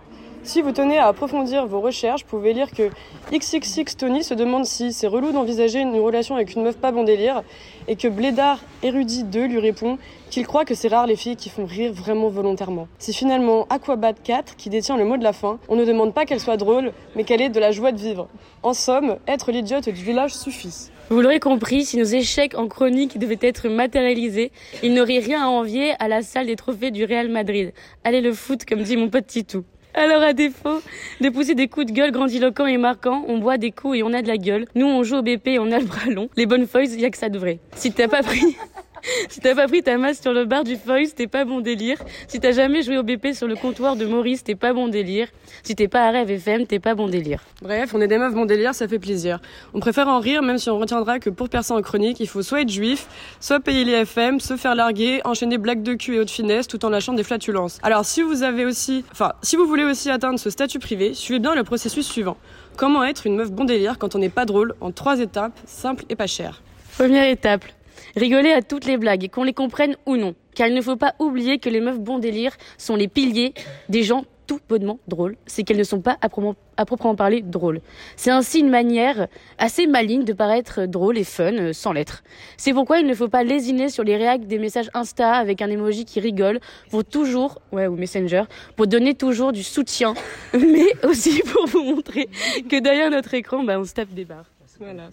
Si 0.45 0.63
vous 0.63 0.73
tenez 0.73 0.97
à 0.99 1.09
approfondir 1.09 1.67
vos 1.67 1.81
recherches, 1.81 2.23
vous 2.23 2.39
pouvez 2.39 2.53
lire 2.53 2.71
que 2.71 2.91
XXX 3.33 3.97
Tony 3.97 4.25
se 4.25 4.35
demande 4.35 4.65
si 4.65 4.93
c'est 4.93 5.07
relou 5.07 5.33
d'envisager 5.33 5.81
une 5.81 5.99
relation 5.99 6.37
avec 6.37 6.55
une 6.55 6.63
meuf 6.63 6.77
pas 6.77 6.93
bon 6.93 7.03
délire 7.03 7.43
et 7.87 7.97
que 7.97 8.09
Blédard 8.09 8.61
Érudit 8.83 9.25
2 9.25 9.47
lui 9.47 9.59
répond 9.59 9.99
qu'il 10.31 10.47
croit 10.47 10.65
que 10.65 10.75
c'est 10.75 10.89
rare 10.89 11.07
les 11.07 11.17
filles 11.17 11.37
qui 11.37 11.51
font 11.51 11.67
rire 11.67 11.93
vraiment 11.93 12.29
volontairement. 12.29 12.89
C'est 12.99 13.13
finalement 13.13 13.67
Aquabat 13.69 14.15
4 14.15 14.57
qui 14.57 14.71
détient 14.71 14.97
le 14.97 15.05
mot 15.05 15.17
de 15.17 15.25
la 15.25 15.33
fin. 15.33 15.59
On 15.69 15.77
ne 15.77 15.85
demande 15.85 16.15
pas 16.15 16.25
qu'elle 16.25 16.41
soit 16.41 16.57
drôle, 16.57 16.93
mais 17.15 17.25
qu'elle 17.25 17.43
ait 17.43 17.51
de 17.51 17.61
la 17.61 17.73
joie 17.73 17.93
de 17.93 17.99
vivre. 17.99 18.29
En 18.63 18.73
somme, 18.73 19.17
être 19.27 19.53
l'idiote 19.53 19.89
du 19.89 20.03
village 20.03 20.35
suffit. 20.35 20.91
Vous 21.11 21.21
l'aurez 21.21 21.41
compris, 21.41 21.85
si 21.85 21.97
nos 21.97 22.05
échecs 22.05 22.57
en 22.57 22.69
chronique 22.69 23.19
devaient 23.19 23.39
être 23.41 23.69
matérialisés, 23.69 24.53
il 24.83 24.95
n'aurait 24.95 25.19
rien 25.19 25.43
à 25.43 25.49
envier 25.49 25.95
à 25.99 26.09
la 26.09 26.23
salle 26.23 26.47
des 26.47 26.57
trophées 26.57 26.91
du 26.91 27.05
Real 27.05 27.29
Madrid. 27.29 27.73
Allez 28.05 28.21
le 28.21 28.33
foot, 28.33 28.65
comme 28.65 28.83
dit 28.83 28.97
mon 28.97 29.09
pote 29.09 29.27
Titou. 29.27 29.65
Alors 29.95 30.23
à 30.23 30.33
défaut 30.33 30.81
de 31.21 31.29
pousser 31.31 31.55
des 31.55 31.69
coups 31.69 31.87
de 31.87 31.93
gueule 31.93 32.13
grandiloquents 32.13 32.67
et 32.67 32.77
marquants, 32.77 33.25
on 33.27 33.39
boit 33.39 33.59
des 33.59 33.73
coups 33.73 33.99
et 33.99 34.03
on 34.03 34.13
a 34.13 34.23
de 34.23 34.29
la 34.29 34.37
gueule. 34.37 34.67
Nous 34.75 34.87
on 34.87 35.03
joue 35.03 35.17
au 35.17 35.23
BP 35.23 35.49
et 35.49 35.59
on 35.59 35.73
a 35.73 35.79
le 35.79 35.87
bras 35.87 36.11
long. 36.11 36.29
Les 36.37 36.47
bonnes 36.47 36.67
feuilles, 36.67 36.89
y 37.01 37.05
a 37.05 37.11
que 37.11 37.19
ça 37.19 37.29
de 37.29 37.39
vrai. 37.39 37.59
Si 37.75 37.93
t'as 37.93 38.09
pas 38.09 38.23
pris 38.23 38.57
si 39.29 39.41
t'as 39.41 39.55
pas 39.55 39.67
pris 39.67 39.83
ta 39.83 39.97
masse 39.97 40.21
sur 40.21 40.33
le 40.33 40.45
bar 40.45 40.65
du 40.65 40.77
Foyce, 40.77 41.15
t'es 41.15 41.27
pas 41.27 41.45
bon 41.45 41.61
délire. 41.61 41.99
Si 42.27 42.41
t'as 42.41 42.53
jamais 42.53 42.83
joué 42.83 42.99
au 42.99 43.03
BP 43.03 43.33
sur 43.33 43.47
le 43.47 43.57
comptoir 43.57 43.97
de 43.97 44.07
Maurice, 44.07 44.45
t'es 44.45 44.55
pas 44.55 44.73
bon 44.73 44.89
délire. 44.89 45.29
Si 45.63 45.75
t'es 45.75 45.89
pas 45.89 46.07
à 46.07 46.11
Rêve 46.11 46.31
FM, 46.31 46.67
t'es 46.67 46.79
pas 46.79 46.95
bon 46.95 47.09
délire. 47.09 47.43
Bref, 47.63 47.93
on 47.95 48.01
est 48.01 48.07
des 48.07 48.19
meufs 48.19 48.35
bon 48.35 48.47
délire, 48.47 48.75
ça 48.75 48.89
fait 48.89 48.99
plaisir. 48.99 49.41
On 49.75 49.81
préfère 49.81 50.09
en 50.09 50.21
rire, 50.21 50.43
même 50.43 50.59
si 50.59 50.71
on 50.71 50.79
retiendra 50.79 51.19
que 51.19 51.31
pour 51.31 51.49
percer 51.49 51.73
en 51.73 51.83
chronique, 51.83 52.21
il 52.21 52.29
faut 52.29 52.43
soit 52.43 52.63
être 52.63 52.71
juif, 52.71 53.07
soit 53.41 53.61
payer 53.61 53.85
les 53.85 53.93
FM, 53.93 54.41
se 54.41 54.57
faire 54.57 54.75
larguer, 54.75 55.21
enchaîner 55.25 55.59
blagues 55.59 55.83
de 55.83 55.95
cul 55.95 56.17
et 56.17 56.21
haute 56.21 56.31
finesse, 56.31 56.67
tout 56.67 56.85
en 56.85 56.91
lâchant 56.91 57.13
des 57.13 57.25
flatulences. 57.25 57.79
Alors 57.83 58.05
si 58.05 58.23
vous 58.23 58.43
avez 58.43 58.65
aussi, 58.65 59.05
enfin, 59.13 59.33
si 59.43 59.57
vous 59.57 59.67
voulez 59.67 59.85
aussi 59.85 60.11
atteindre 60.11 60.39
ce 60.39 60.51
statut 60.51 60.79
privé, 60.79 61.15
suivez 61.15 61.39
bien 61.39 61.55
le 61.55 61.65
processus 61.65 62.07
suivant. 62.07 62.37
Comment 62.77 63.05
être 63.05 63.27
une 63.27 63.37
meuf 63.37 63.51
bon 63.51 63.65
délire 63.65 63.99
quand 63.99 64.15
on 64.15 64.19
n'est 64.19 64.29
pas 64.29 64.45
drôle 64.45 64.75
en 64.81 64.93
trois 64.93 65.19
étapes, 65.19 65.59
simples 65.67 66.05
et 66.09 66.15
pas 66.15 66.27
chères? 66.27 66.63
Première 66.97 67.29
étape. 67.29 67.65
Rigoler 68.17 68.53
à 68.53 68.63
toutes 68.63 68.85
les 68.85 68.97
blagues, 68.97 69.29
qu'on 69.31 69.45
les 69.45 69.53
comprenne 69.53 69.97
ou 70.07 70.17
non. 70.17 70.35
Car 70.55 70.69
il 70.69 70.75
ne 70.75 70.81
faut 70.81 70.97
pas 70.97 71.15
oublier 71.19 71.59
que 71.59 71.69
les 71.69 71.81
meufs 71.81 72.01
bon 72.01 72.19
délire 72.19 72.57
sont 72.77 72.97
les 72.97 73.09
piliers 73.09 73.55
des 73.89 74.03
gens 74.03 74.25
tout 74.49 74.59
bonnement 74.69 74.99
drôles. 75.07 75.37
C'est 75.47 75.63
qu'elles 75.63 75.77
ne 75.77 75.85
sont 75.85 76.01
pas 76.01 76.17
à 76.23 76.29
proprement, 76.29 77.15
parler 77.15 77.43
drôles. 77.43 77.81
C'est 78.17 78.31
ainsi 78.31 78.61
une 78.61 78.71
manière 78.71 79.29
assez 79.59 79.87
maligne 79.87 80.25
de 80.25 80.33
paraître 80.33 80.87
drôle 80.87 81.19
et 81.19 81.25
fun 81.25 81.53
euh, 81.53 81.73
sans 81.73 81.93
l'être. 81.93 82.25
C'est 82.57 82.73
pourquoi 82.73 82.99
il 82.99 83.07
ne 83.07 83.15
faut 83.15 83.29
pas 83.29 83.45
lésiner 83.45 83.91
sur 83.91 84.03
les 84.03 84.17
réacs 84.17 84.47
des 84.47 84.59
messages 84.59 84.91
Insta 84.95 85.35
avec 85.35 85.61
un 85.63 85.69
emoji 85.69 86.05
qui 86.07 86.19
rigole 86.19 86.61
pour 86.91 87.05
toujours, 87.05 87.61
ouais, 87.73 87.87
ou 87.87 87.95
Messenger, 87.95 88.45
pour 88.75 88.87
donner 88.87 89.15
toujours 89.15 89.53
du 89.53 89.63
soutien, 89.63 90.15
mais 90.55 90.87
aussi 91.05 91.43
pour 91.43 91.67
vous 91.67 91.85
montrer 91.85 92.29
que 92.69 92.81
derrière 92.81 93.11
notre 93.11 93.35
écran, 93.35 93.63
bah, 93.63 93.79
on 93.79 93.85
se 93.85 93.93
tape 93.93 94.15
des 94.15 94.25
barres. 94.25 94.51
Voilà. 94.81 95.09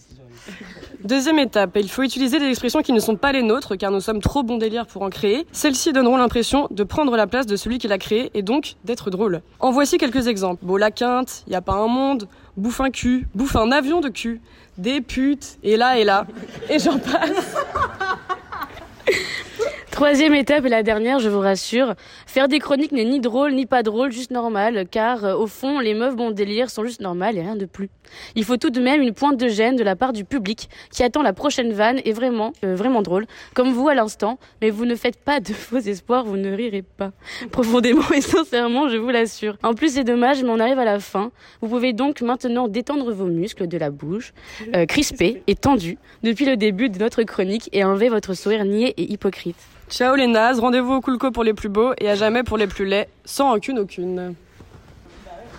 Deuxième 1.04 1.40
étape, 1.40 1.72
il 1.76 1.90
faut 1.90 2.04
utiliser 2.04 2.40
des 2.40 2.46
expressions 2.46 2.82
qui 2.82 2.94
ne 2.94 3.00
sont 3.00 3.16
pas 3.16 3.32
les 3.32 3.42
nôtres 3.42 3.78
car 3.78 3.90
nous 3.92 4.00
sommes 4.00 4.22
trop 4.22 4.44
bon 4.44 4.58
délire 4.58 4.86
pour 4.86 5.02
en 5.02 5.10
créer. 5.10 5.48
Celles-ci 5.52 5.92
donneront 5.92 6.18
l'impression 6.18 6.68
de 6.70 6.84
prendre 6.84 7.16
la 7.18 7.26
place 7.26 7.48
de 7.48 7.56
celui 7.56 7.80
qui 7.80 7.88
l'a 7.88 7.98
créé 7.98 8.30
et 8.36 8.44
donc 8.44 8.76
d'être 8.84 9.10
drôle. 9.10 9.42
En 9.60 9.72
voici 9.72 9.98
quelques 9.98 10.28
exemples. 10.28 10.64
Beau 10.64 10.78
la 10.78 10.92
quinte, 10.92 11.44
y 11.48 11.56
a 11.56 11.62
pas 11.62 11.74
un 11.74 11.88
monde, 11.88 12.28
bouffe 12.58 12.80
un 12.80 12.92
cul, 12.92 13.28
bouffe 13.34 13.56
un 13.56 13.72
avion 13.72 14.02
de 14.02 14.10
cul, 14.10 14.40
des 14.78 15.02
putes, 15.02 15.58
et 15.64 15.78
là 15.78 15.98
et 15.98 16.04
là, 16.04 16.28
et 16.70 16.78
j'en 16.78 17.00
passe. 17.00 17.56
Troisième 19.96 20.34
étape 20.34 20.66
et 20.66 20.70
la 20.70 20.84
dernière, 20.84 21.20
je 21.20 21.30
vous 21.30 21.40
rassure. 21.40 21.94
Faire 22.28 22.50
des 22.50 22.60
chroniques 22.60 22.92
n'est 22.92 23.06
ni 23.06 23.22
drôle 23.22 23.54
ni 23.54 23.66
pas 23.66 23.82
drôle, 23.82 24.12
juste 24.12 24.30
normal, 24.30 24.88
car 24.92 25.24
euh, 25.24 25.36
au 25.36 25.48
fond, 25.48 25.80
les 25.80 25.94
meufs 25.94 26.18
bon 26.18 26.32
délire 26.32 26.70
sont 26.70 26.84
juste 26.84 27.00
normales 27.00 27.38
et 27.38 27.42
rien 27.42 27.56
de 27.56 27.64
plus. 27.64 27.90
Il 28.36 28.44
faut 28.44 28.58
tout 28.58 28.72
de 28.72 28.82
même 28.82 29.02
une 29.02 29.14
pointe 29.14 29.38
de 29.38 29.48
gêne 29.48 29.78
de 29.78 29.86
la 29.86 29.96
part 29.96 30.12
du 30.12 30.25
public 30.25 30.70
qui 30.92 31.02
attend 31.02 31.22
la 31.22 31.32
prochaine 31.32 31.72
vanne 31.72 32.02
et 32.04 32.12
vraiment, 32.12 32.52
euh, 32.66 32.75
vraiment 32.75 33.04
drôle, 33.04 33.25
comme 33.54 33.72
vous 33.72 33.88
à 33.88 33.96
l'instant, 33.96 34.38
mais 34.62 34.70
vous 34.70 34.84
ne 34.84 34.96
faites 34.96 35.16
pas 35.16 35.40
de 35.40 35.54
faux 35.54 35.78
espoirs, 35.78 36.25
vous 36.25 36.36
ne 36.36 36.54
rirez 36.54 36.82
pas. 36.82 37.14
Profondément 37.54 38.12
et 38.14 38.20
sincèrement, 38.20 38.90
je 38.90 38.98
vous 38.98 39.12
l'assure. 39.12 39.56
En 39.64 39.75
plus, 39.75 39.94
c'est 39.94 40.04
dommage, 40.04 40.44
mais 40.44 40.50
on 40.50 40.60
arrive 40.60 40.80
à 40.80 40.84
la 40.84 41.00
fin. 41.00 41.32
Vous 41.62 41.70
pouvez 41.70 41.94
donc 41.94 42.20
maintenant 42.20 42.68
détendre 42.68 43.14
vos 43.14 43.28
muscles 43.28 43.70
de 43.70 43.78
la 43.78 43.92
bouche, 43.92 44.34
euh, 44.75 44.86
crispés 44.86 45.42
et 45.48 45.56
tendus, 45.56 45.98
depuis 46.22 46.44
le 46.44 46.58
début 46.58 46.90
de 46.90 47.00
notre 47.00 47.24
chronique 47.24 47.70
et 47.72 47.86
enlever 47.86 48.10
votre 48.10 48.34
sourire 48.34 48.66
niais 48.66 48.94
et 48.98 49.10
hypocrite. 49.14 49.56
Ciao 49.89 50.15
les 50.15 50.27
nazes, 50.27 50.60
rendez-vous 50.60 50.94
au 50.96 51.01
Coolco 51.01 51.32
pour 51.32 51.44
les 51.44 51.54
plus 51.54 51.70
beaux 51.70 51.94
et 52.00 52.10
à 52.10 52.15
jamais 52.15 52.44
pour 52.44 52.58
les 52.58 52.68
plus 52.68 52.86
laids, 52.86 53.08
sans 53.24 53.54
aucune 53.56 53.80
aucune. 53.80 54.34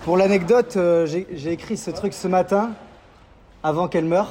Pour 0.04 0.16
l'anecdote, 0.16 0.76
euh, 0.76 1.06
j'ai 1.06 1.26
j'ai 1.32 1.52
écrit 1.52 1.76
ce 1.76 1.90
truc 1.90 2.12
ce 2.12 2.26
matin, 2.28 2.70
avant 3.62 3.88
qu'elle 3.88 4.04
meure. 4.04 4.30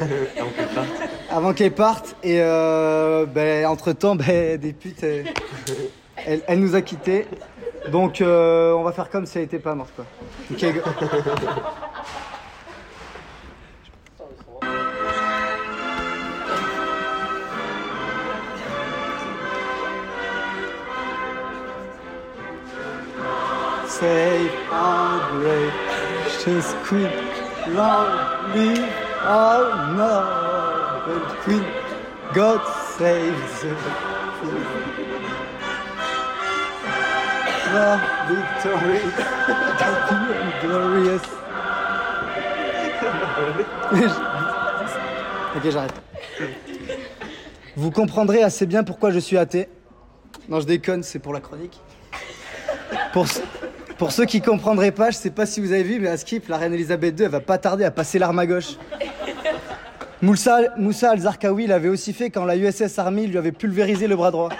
avant 1.30 1.52
qu'elle 1.54 1.72
parte. 1.72 2.16
Et 2.22 2.38
euh, 2.40 3.26
ben, 3.26 3.66
entre-temps, 3.66 4.14
ben, 4.16 4.56
des 4.60 4.72
putes, 4.72 5.02
elle, 5.02 5.26
elle- 6.24 6.42
elle 6.46 6.60
nous 6.60 6.74
a 6.74 6.80
quittés. 6.82 7.26
Donc 7.90 8.20
euh, 8.20 8.72
on 8.72 8.82
va 8.82 8.92
faire 8.92 9.10
comme 9.10 9.26
si 9.26 9.38
elle 9.38 9.44
était 9.44 9.58
pas 9.58 9.74
morte. 9.74 9.92
Quoi. 9.96 10.04
Save 23.98 24.52
our 24.70 25.40
gracious 25.40 26.74
queen, 26.84 27.08
long 27.74 28.52
live 28.54 28.92
our 29.22 29.64
noble 29.96 31.20
queen. 31.40 31.64
God 32.34 32.60
save 32.98 33.38
the 33.62 33.74
queen. 34.36 34.64
The 37.72 37.88
victorious, 38.28 39.16
and 40.28 40.52
glorious. 40.60 41.26
ok, 45.56 45.70
j'arrête. 45.70 45.94
Vous 47.76 47.90
comprendrez 47.90 48.42
assez 48.42 48.66
bien 48.66 48.84
pourquoi 48.84 49.10
je 49.10 49.20
suis 49.20 49.38
athée. 49.38 49.70
Non, 50.50 50.60
je 50.60 50.66
déconne, 50.66 51.02
c'est 51.02 51.18
pour 51.18 51.32
la 51.32 51.40
chronique. 51.40 51.80
Pour, 53.14 53.26
pour 53.98 54.12
ceux 54.12 54.26
qui 54.26 54.40
comprendraient 54.40 54.92
pas, 54.92 55.10
je 55.10 55.16
sais 55.16 55.30
pas 55.30 55.46
si 55.46 55.60
vous 55.60 55.72
avez 55.72 55.82
vu, 55.82 56.00
mais 56.00 56.08
à 56.08 56.16
Skip, 56.16 56.48
la 56.48 56.58
reine 56.58 56.74
Elisabeth 56.74 57.18
II, 57.18 57.24
elle 57.24 57.30
va 57.30 57.40
pas 57.40 57.58
tarder 57.58 57.84
à 57.84 57.90
passer 57.90 58.18
l'arme 58.18 58.38
à 58.38 58.46
gauche. 58.46 58.76
Moussa, 60.22 60.60
al-Zarqawi 61.10 61.66
l'avait 61.66 61.88
aussi 61.88 62.12
fait 62.12 62.30
quand 62.30 62.44
la 62.44 62.56
USS 62.56 62.98
Army 62.98 63.26
lui 63.26 63.38
avait 63.38 63.52
pulvérisé 63.52 64.06
le 64.06 64.16
bras 64.16 64.30
droit. 64.30 64.50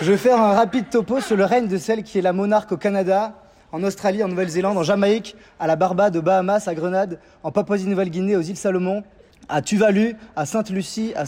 Je 0.00 0.10
vais 0.10 0.18
faire 0.18 0.40
un 0.40 0.52
rapide 0.52 0.90
topo 0.90 1.20
sur 1.20 1.36
le 1.36 1.44
règne 1.44 1.68
de 1.68 1.76
celle 1.76 2.02
qui 2.02 2.18
est 2.18 2.22
la 2.22 2.32
monarque 2.32 2.72
au 2.72 2.76
Canada, 2.76 3.34
en 3.72 3.82
Australie, 3.82 4.22
en 4.22 4.28
Nouvelle-Zélande, 4.28 4.78
en 4.78 4.82
Jamaïque, 4.82 5.36
à 5.58 5.66
la 5.66 5.76
Barbade, 5.76 6.16
aux 6.16 6.22
Bahamas, 6.22 6.68
à 6.68 6.74
Grenade, 6.74 7.18
en 7.42 7.50
Papouasie-Nouvelle-Guinée, 7.50 8.36
aux 8.36 8.42
îles 8.42 8.56
Salomon, 8.56 9.02
à 9.48 9.60
Tuvalu, 9.60 10.16
à 10.36 10.46
Sainte-Lucie, 10.46 11.12
à 11.16 11.26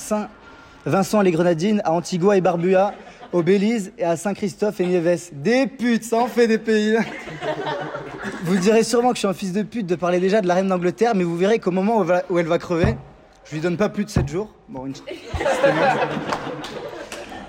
Saint-Vincent-les-Grenadines, 0.84 1.82
à 1.84 1.92
Antigua 1.92 2.36
et 2.36 2.40
Barbuda, 2.40 2.94
au 3.32 3.42
Belize 3.42 3.92
et 3.98 4.04
à 4.04 4.16
Saint-Christophe 4.16 4.80
et 4.80 4.86
Nieves. 4.86 5.28
Des 5.32 5.66
putes, 5.66 6.04
ça 6.04 6.18
en 6.18 6.26
fait 6.26 6.46
des 6.46 6.56
pays. 6.58 6.96
Vous 8.44 8.56
direz 8.56 8.82
sûrement 8.82 9.10
que 9.10 9.16
je 9.16 9.20
suis 9.20 9.28
un 9.28 9.34
fils 9.34 9.52
de 9.52 9.62
pute 9.62 9.86
de 9.86 9.94
parler 9.94 10.20
déjà 10.20 10.40
de 10.40 10.48
la 10.48 10.54
reine 10.54 10.68
d'Angleterre, 10.68 11.14
mais 11.14 11.24
vous 11.24 11.36
verrez 11.36 11.58
qu'au 11.58 11.70
moment 11.70 12.02
où 12.30 12.38
elle, 12.38 12.46
va, 12.46 12.58
crever, 12.58 12.96
je 13.44 13.54
lui 13.54 13.60
donne 13.60 13.76
pas 13.76 13.90
plus 13.90 14.04
de 14.06 14.10
7 14.10 14.26
jours. 14.28 14.50
Bon, 14.68 14.86
une... 14.86 14.94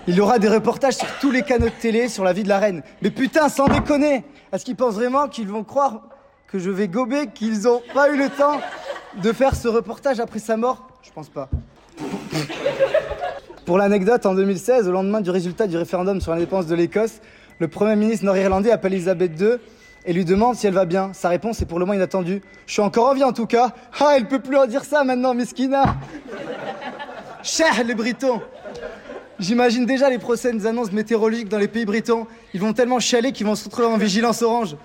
Il 0.08 0.20
aura 0.20 0.40
des 0.40 0.50
reportages 0.50 0.96
sur 0.96 1.08
tous 1.20 1.32
les 1.32 1.44
canaux 1.44 1.68
de 1.68 1.80
télé 1.80 2.10
sur 2.10 2.24
la 2.24 2.34
vie 2.34 2.44
de 2.44 2.50
la 2.50 2.60
reine. 2.60 2.84
Mais 3.02 3.12
putain, 3.12 3.50
sans 3.50 3.68
déconner 3.68 4.26
Est-ce 4.52 4.66
qu'ils 4.66 4.76
pensent 4.76 4.96
vraiment 4.96 5.28
qu'ils 5.28 5.48
vont 5.48 5.64
croire 5.64 6.02
que 6.48 6.60
je 6.60 6.70
vais 6.70 6.88
gober, 6.88 7.28
qu'ils 7.34 7.68
ont 7.68 7.82
pas 7.94 8.10
eu 8.10 8.18
le 8.18 8.30
temps 8.30 8.60
de 9.22 9.32
faire 9.32 9.56
ce 9.56 9.68
reportage 9.68 10.20
après 10.20 10.40
sa 10.40 10.58
mort? 10.58 10.88
Je 11.02 11.12
pense 11.12 11.30
pas. 11.30 11.50
Pour 13.72 13.78
l'anecdote, 13.78 14.25
en 14.25 14.36
2016, 14.36 14.90
au 14.90 14.92
lendemain 14.92 15.22
du 15.22 15.30
résultat 15.30 15.66
du 15.66 15.78
référendum 15.78 16.20
sur 16.20 16.34
l'indépendance 16.34 16.68
de 16.68 16.75
l'Écosse, 16.75 17.22
le 17.60 17.70
Premier 17.70 17.96
ministre 17.96 18.25
nord-irlandais 18.25 18.70
appelle 18.70 18.92
Elisabeth 18.92 19.40
II 19.40 19.51
et 20.04 20.12
lui 20.12 20.25
demande 20.25 20.58
si 20.58 20.68
elle 20.68 20.74
va 20.74 20.84
bien. 20.84 21.12
Sa 21.13 21.30
réponse 21.30 21.62
est 21.62 21.66
pour 21.66 21.80
le 21.80 21.86
moins 21.86 21.96
inattendue. 21.96 22.42
Je 22.68 22.74
suis 22.74 22.82
encore 22.82 23.08
en 23.08 23.13
vie 23.13 23.24
en 23.24 23.32
tout 23.32 23.46
cas. 23.46 23.70
Ah, 24.01 24.16
elle 24.18 24.28
peut 24.28 24.42
plus 24.42 24.58
en 24.58 24.66
dire 24.66 24.84
ça 24.84 25.06
maintenant, 25.06 25.34
Miskina 25.34 25.96
Cher 27.44 27.82
les 27.86 27.96
Britons 27.96 28.42
J'imagine 29.41 29.88
déjà 29.88 30.07
les 30.07 30.19
prochaines 30.19 30.67
annonces 30.67 30.91
météorologiques 30.91 31.50
dans 31.50 31.57
les 31.57 31.67
pays 31.67 31.83
britons. 31.83 32.27
Ils 32.53 32.62
vont 32.62 32.74
tellement 32.74 33.00
chialer 33.00 33.31
qu'ils 33.31 33.48
vont 33.48 33.55
se 33.55 33.65
retrouver 33.65 33.88
en 33.88 33.98
vigilance 33.98 34.43
orange. 34.43 34.75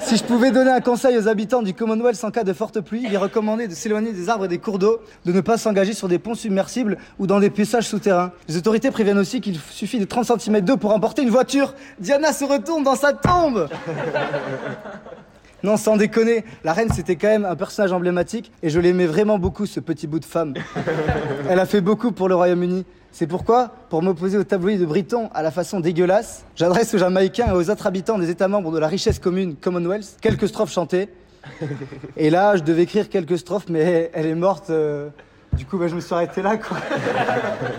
Si 0.00 0.16
je 0.16 0.24
pouvais 0.24 0.50
donner 0.50 0.72
un 0.72 0.80
conseil 0.80 1.16
aux 1.16 1.28
habitants 1.28 1.62
du 1.62 1.72
Commonwealth 1.72 2.24
en 2.24 2.32
cas 2.32 2.42
de 2.42 2.52
forte 2.52 2.80
pluie, 2.80 3.04
il 3.06 3.14
est 3.14 3.16
recommandé 3.16 3.68
de 3.68 3.74
s'éloigner 3.74 4.12
des 4.12 4.28
arbres 4.28 4.46
et 4.46 4.48
des 4.48 4.58
cours 4.58 4.80
d'eau, 4.80 5.00
de 5.24 5.30
ne 5.30 5.40
pas 5.40 5.56
s'engager 5.56 5.92
sur 5.92 6.08
des 6.08 6.18
ponts 6.18 6.34
submersibles 6.34 6.98
ou 7.20 7.28
dans 7.28 7.38
des 7.38 7.48
passages 7.48 7.86
souterrains. 7.86 8.32
Les 8.48 8.56
autorités 8.56 8.90
préviennent 8.90 9.18
aussi 9.18 9.40
qu'il 9.40 9.56
suffit 9.70 10.00
de 10.00 10.04
30 10.04 10.40
cm 10.40 10.62
d'eau 10.62 10.76
pour 10.76 10.92
emporter 10.92 11.22
une 11.22 11.30
voiture. 11.30 11.72
Diana 12.00 12.32
se 12.32 12.44
retourne 12.44 12.82
dans 12.82 12.96
sa 12.96 13.12
tombe 13.12 13.68
non, 15.62 15.76
sans 15.76 15.96
déconner, 15.96 16.44
la 16.64 16.72
reine 16.72 16.88
c'était 16.94 17.16
quand 17.16 17.28
même 17.28 17.44
un 17.44 17.56
personnage 17.56 17.92
emblématique 17.92 18.50
et 18.62 18.70
je 18.70 18.80
l'aimais 18.80 19.06
vraiment 19.06 19.38
beaucoup 19.38 19.66
ce 19.66 19.80
petit 19.80 20.06
bout 20.06 20.18
de 20.20 20.24
femme. 20.24 20.54
Elle 21.48 21.58
a 21.60 21.66
fait 21.66 21.80
beaucoup 21.80 22.12
pour 22.12 22.28
le 22.28 22.34
Royaume-Uni. 22.34 22.84
C'est 23.12 23.26
pourquoi, 23.26 23.70
pour 23.88 24.02
m'opposer 24.02 24.38
au 24.38 24.44
tabloïd 24.44 24.80
de 24.80 24.86
Briton 24.86 25.30
à 25.34 25.42
la 25.42 25.50
façon 25.50 25.80
dégueulasse, 25.80 26.44
j'adresse 26.54 26.94
aux 26.94 26.98
Jamaïcains 26.98 27.48
et 27.48 27.52
aux 27.52 27.68
autres 27.68 27.86
habitants 27.86 28.18
des 28.18 28.30
États 28.30 28.46
membres 28.48 28.70
de 28.70 28.78
la 28.78 28.86
richesse 28.86 29.18
commune 29.18 29.56
Commonwealth 29.56 30.16
quelques 30.20 30.46
strophes 30.48 30.72
chantées. 30.72 31.08
Et 32.16 32.30
là, 32.30 32.54
je 32.56 32.62
devais 32.62 32.82
écrire 32.82 33.08
quelques 33.08 33.38
strophes, 33.38 33.66
mais 33.68 34.10
elle 34.14 34.26
est 34.26 34.34
morte. 34.34 34.70
euh, 34.70 35.08
Du 35.54 35.64
coup, 35.66 35.76
bah, 35.78 35.88
je 35.88 35.94
me 35.96 36.00
suis 36.00 36.14
arrêté 36.14 36.40
là, 36.42 36.56
quoi. 36.56 36.76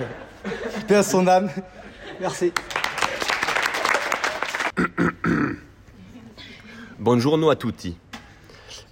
Paix 0.87 0.95
à 0.95 1.03
son 1.03 1.25
âme. 1.27 1.47
Merci. 2.19 2.51
Buongiorno 7.01 7.49
a 7.49 7.55
tutti. 7.55 7.97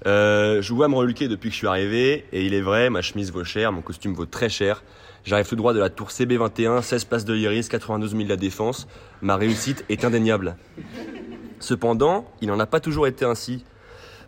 Euh, 0.08 0.64
je 0.64 0.74
vois 0.74 0.88
me 0.88 0.96
reluquer 0.96 1.28
depuis 1.28 1.50
que 1.50 1.54
je 1.54 1.60
suis 1.60 1.68
arrivé, 1.68 2.26
et 2.32 2.44
il 2.44 2.56
est 2.56 2.62
vrai, 2.62 2.90
ma 2.90 3.04
chemise 3.04 3.32
vaut 3.32 3.44
cher, 3.44 3.72
mon 3.72 3.84
costume 3.84 4.16
vaut 4.16 4.26
très 4.26 4.50
cher. 4.50 4.84
J'arrive 5.26 5.48
tout 5.48 5.56
droit 5.56 5.76
de 5.76 5.80
la 5.80 5.92
tour 5.92 6.08
CB21, 6.08 6.82
16 6.82 7.04
places 7.04 7.24
de 7.24 7.34
l'Iris, 7.34 7.70
92 7.70 8.16
000 8.16 8.28
la 8.28 8.36
Défense. 8.36 8.88
Ma 9.22 9.36
réussite 9.36 9.86
est 9.90 10.06
indéniable. 10.06 10.58
Cependant, 11.60 12.26
il 12.42 12.48
n'en 12.48 12.60
a 12.60 12.66
pas 12.66 12.80
toujours 12.80 13.06
été 13.06 13.26
ainsi. 13.26 13.64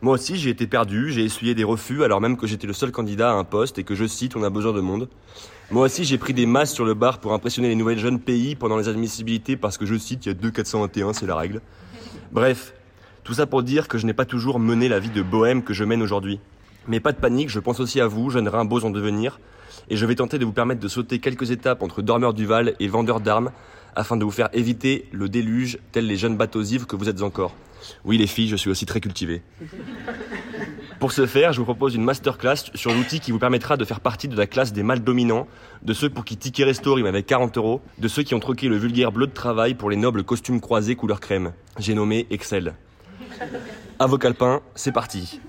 Moi 0.02 0.14
aussi, 0.14 0.38
j'ai 0.38 0.52
été 0.52 0.68
perdu, 0.68 1.12
j'ai 1.12 1.24
essuyé 1.24 1.56
des 1.56 1.64
refus 1.64 2.04
alors 2.04 2.22
même 2.22 2.38
que 2.38 2.46
j'étais 2.46 2.68
le 2.68 2.74
seul 2.74 2.92
candidat 2.92 3.32
à 3.32 3.34
un 3.34 3.44
poste 3.44 3.80
et 3.80 3.84
que 3.84 3.96
je 3.96 4.06
cite, 4.06 4.36
on 4.36 4.44
a 4.44 4.52
besoin 4.52 4.74
de 4.74 4.82
monde. 4.82 5.10
Moi 5.72 5.86
aussi, 5.86 6.04
j'ai 6.04 6.20
pris 6.20 6.36
des 6.36 6.46
masses 6.46 6.72
sur 6.72 6.86
le 6.86 6.94
bar 6.94 7.18
pour 7.18 7.34
impressionner 7.34 7.70
les 7.70 7.76
nouvelles 7.76 7.98
jeunes 7.98 8.20
pays 8.20 8.54
pendant 8.54 8.78
les 8.78 8.90
admissibilités 8.90 9.58
parce 9.58 9.80
que 9.80 9.88
je 9.88 9.96
cite, 9.98 10.28
il 10.28 10.30
y 10.30 10.32
a 10.34 10.36
2 10.36 10.52
421, 10.52 11.14
c'est 11.14 11.26
la 11.26 11.36
règle. 11.36 11.62
Bref, 12.32 12.76
tout 13.24 13.34
ça 13.34 13.46
pour 13.46 13.64
dire 13.64 13.88
que 13.88 13.98
je 13.98 14.06
n'ai 14.06 14.14
pas 14.14 14.26
toujours 14.26 14.60
mené 14.60 14.90
la 14.90 15.00
vie 15.00 15.10
de 15.10 15.22
bohème 15.22 15.64
que 15.64 15.74
je 15.74 15.84
mène 15.84 16.02
aujourd'hui. 16.02 16.40
Mais 16.88 17.00
pas 17.00 17.12
de 17.12 17.18
panique, 17.18 17.50
je 17.50 17.60
pense 17.60 17.80
aussi 17.80 18.02
à 18.02 18.08
vous, 18.08 18.30
jeunes 18.30 18.48
rimbos 18.48 18.84
en 18.84 18.90
devenir, 18.90 19.40
et 19.90 19.96
je 19.96 20.06
vais 20.06 20.16
tenter 20.16 20.40
de 20.40 20.46
vous 20.46 20.52
permettre 20.52 20.82
de 20.82 20.88
sauter 20.88 21.20
quelques 21.20 21.52
étapes 21.52 21.84
entre 21.84 22.02
dormeurs 22.02 22.34
du 22.34 22.46
Val 22.46 22.74
et 22.80 22.88
vendeurs 22.88 23.20
d'armes, 23.20 23.52
afin 23.96 24.18
de 24.18 24.24
vous 24.24 24.32
faire 24.32 24.50
éviter 24.54 25.08
le 25.12 25.30
déluge, 25.30 25.78
tels 25.92 26.08
les 26.08 26.18
jeunes 26.18 26.38
bateaux 26.38 26.64
ivres 26.64 26.88
que 26.88 26.96
vous 26.96 27.10
êtes 27.10 27.22
encore. 27.22 27.54
Oui 28.06 28.18
les 28.18 28.28
filles, 28.28 28.48
je 28.48 28.56
suis 28.56 28.70
aussi 28.70 28.86
très 28.86 29.02
cultivé. 29.02 29.42
Pour 31.00 31.12
ce 31.12 31.26
faire, 31.26 31.52
je 31.52 31.60
vous 31.60 31.66
propose 31.66 31.96
une 31.96 32.04
masterclass 32.04 32.70
sur 32.76 32.94
l'outil 32.94 33.20
qui 33.20 33.32
vous 33.32 33.40
permettra 33.40 33.76
de 33.76 33.86
faire 33.86 34.00
partie 34.00 34.28
de 34.28 34.38
la 34.38 34.46
classe 34.46 34.72
des 34.72 34.84
mâles 34.84 35.04
dominants, 35.04 35.48
de 35.82 35.94
ceux 35.94 36.12
pour 36.12 36.26
qui 36.26 36.38
Ticket 36.38 36.64
Resto 36.64 36.94
rime 36.94 37.08
avec 37.08 37.26
40 37.26 37.58
euros, 37.58 37.82
de 37.98 38.08
ceux 38.08 38.22
qui 38.22 38.36
ont 38.36 38.40
troqué 38.40 38.68
le 38.68 38.78
vulgaire 38.78 39.12
bleu 39.12 39.26
de 39.26 39.32
travail 39.32 39.74
pour 39.74 39.90
les 39.90 39.98
nobles 39.98 40.24
costumes 40.24 40.62
croisés 40.62 40.96
couleur 40.96 41.20
crème. 41.20 41.54
J'ai 41.80 41.96
nommé 41.96 42.28
Excel. 42.30 42.76
Avocalpin, 44.00 44.62
c'est 44.76 44.92
parti. 44.92 45.40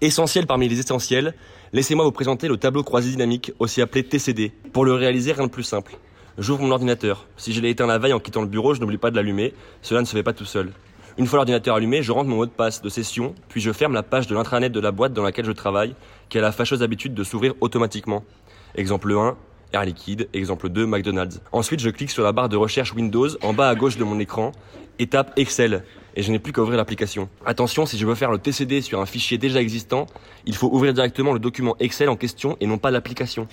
Essentiel 0.00 0.46
parmi 0.46 0.68
les 0.68 0.78
essentiels, 0.78 1.34
laissez-moi 1.72 2.04
vous 2.04 2.12
présenter 2.12 2.48
le 2.48 2.56
tableau 2.56 2.82
croisé 2.82 3.10
dynamique, 3.10 3.52
aussi 3.58 3.80
appelé 3.80 4.04
TCD. 4.04 4.52
Pour 4.72 4.84
le 4.84 4.92
réaliser, 4.94 5.32
rien 5.32 5.44
de 5.44 5.50
plus 5.50 5.62
simple. 5.62 5.96
J'ouvre 6.38 6.62
mon 6.62 6.70
ordinateur. 6.70 7.26
Si 7.36 7.52
je 7.52 7.60
l'ai 7.60 7.70
éteint 7.70 7.86
la 7.86 7.98
veille 7.98 8.12
en 8.12 8.20
quittant 8.20 8.40
le 8.40 8.48
bureau, 8.48 8.74
je 8.74 8.80
n'oublie 8.80 8.98
pas 8.98 9.10
de 9.10 9.16
l'allumer. 9.16 9.54
Cela 9.82 10.00
ne 10.00 10.06
se 10.06 10.12
fait 10.12 10.22
pas 10.22 10.32
tout 10.32 10.44
seul. 10.44 10.72
Une 11.16 11.26
fois 11.26 11.36
l'ordinateur 11.36 11.76
allumé, 11.76 12.02
je 12.02 12.10
rentre 12.10 12.28
mon 12.28 12.36
mot 12.36 12.46
de 12.46 12.50
passe 12.50 12.82
de 12.82 12.88
session, 12.88 13.34
puis 13.48 13.60
je 13.60 13.70
ferme 13.72 13.92
la 13.92 14.02
page 14.02 14.26
de 14.26 14.34
l'intranet 14.34 14.72
de 14.72 14.80
la 14.80 14.90
boîte 14.90 15.12
dans 15.12 15.22
laquelle 15.22 15.44
je 15.44 15.52
travaille, 15.52 15.94
qui 16.28 16.38
a 16.38 16.40
la 16.40 16.50
fâcheuse 16.50 16.82
habitude 16.82 17.14
de 17.14 17.22
s'ouvrir 17.22 17.54
automatiquement. 17.60 18.24
Exemple 18.74 19.12
1, 19.12 19.36
Air 19.72 19.84
Liquide, 19.84 20.28
exemple 20.32 20.68
2, 20.68 20.86
McDonald's. 20.86 21.40
Ensuite, 21.52 21.78
je 21.78 21.90
clique 21.90 22.10
sur 22.10 22.24
la 22.24 22.32
barre 22.32 22.48
de 22.48 22.56
recherche 22.56 22.94
Windows 22.94 23.28
en 23.42 23.52
bas 23.52 23.68
à 23.68 23.74
gauche 23.76 23.96
de 23.96 24.02
mon 24.02 24.18
écran 24.18 24.50
et 24.98 25.06
tape 25.06 25.32
Excel. 25.36 25.84
Et 26.14 26.22
je 26.22 26.30
n'ai 26.30 26.38
plus 26.38 26.52
qu'à 26.52 26.62
ouvrir 26.62 26.76
l'application. 26.76 27.28
Attention, 27.44 27.86
si 27.86 27.98
je 27.98 28.06
veux 28.06 28.14
faire 28.14 28.30
le 28.30 28.38
TCD 28.38 28.80
sur 28.82 29.00
un 29.00 29.06
fichier 29.06 29.36
déjà 29.36 29.60
existant, 29.60 30.06
il 30.46 30.54
faut 30.54 30.68
ouvrir 30.72 30.94
directement 30.94 31.32
le 31.32 31.40
document 31.40 31.76
Excel 31.80 32.08
en 32.08 32.16
question 32.16 32.56
et 32.60 32.66
non 32.66 32.78
pas 32.78 32.90
l'application. 32.90 33.48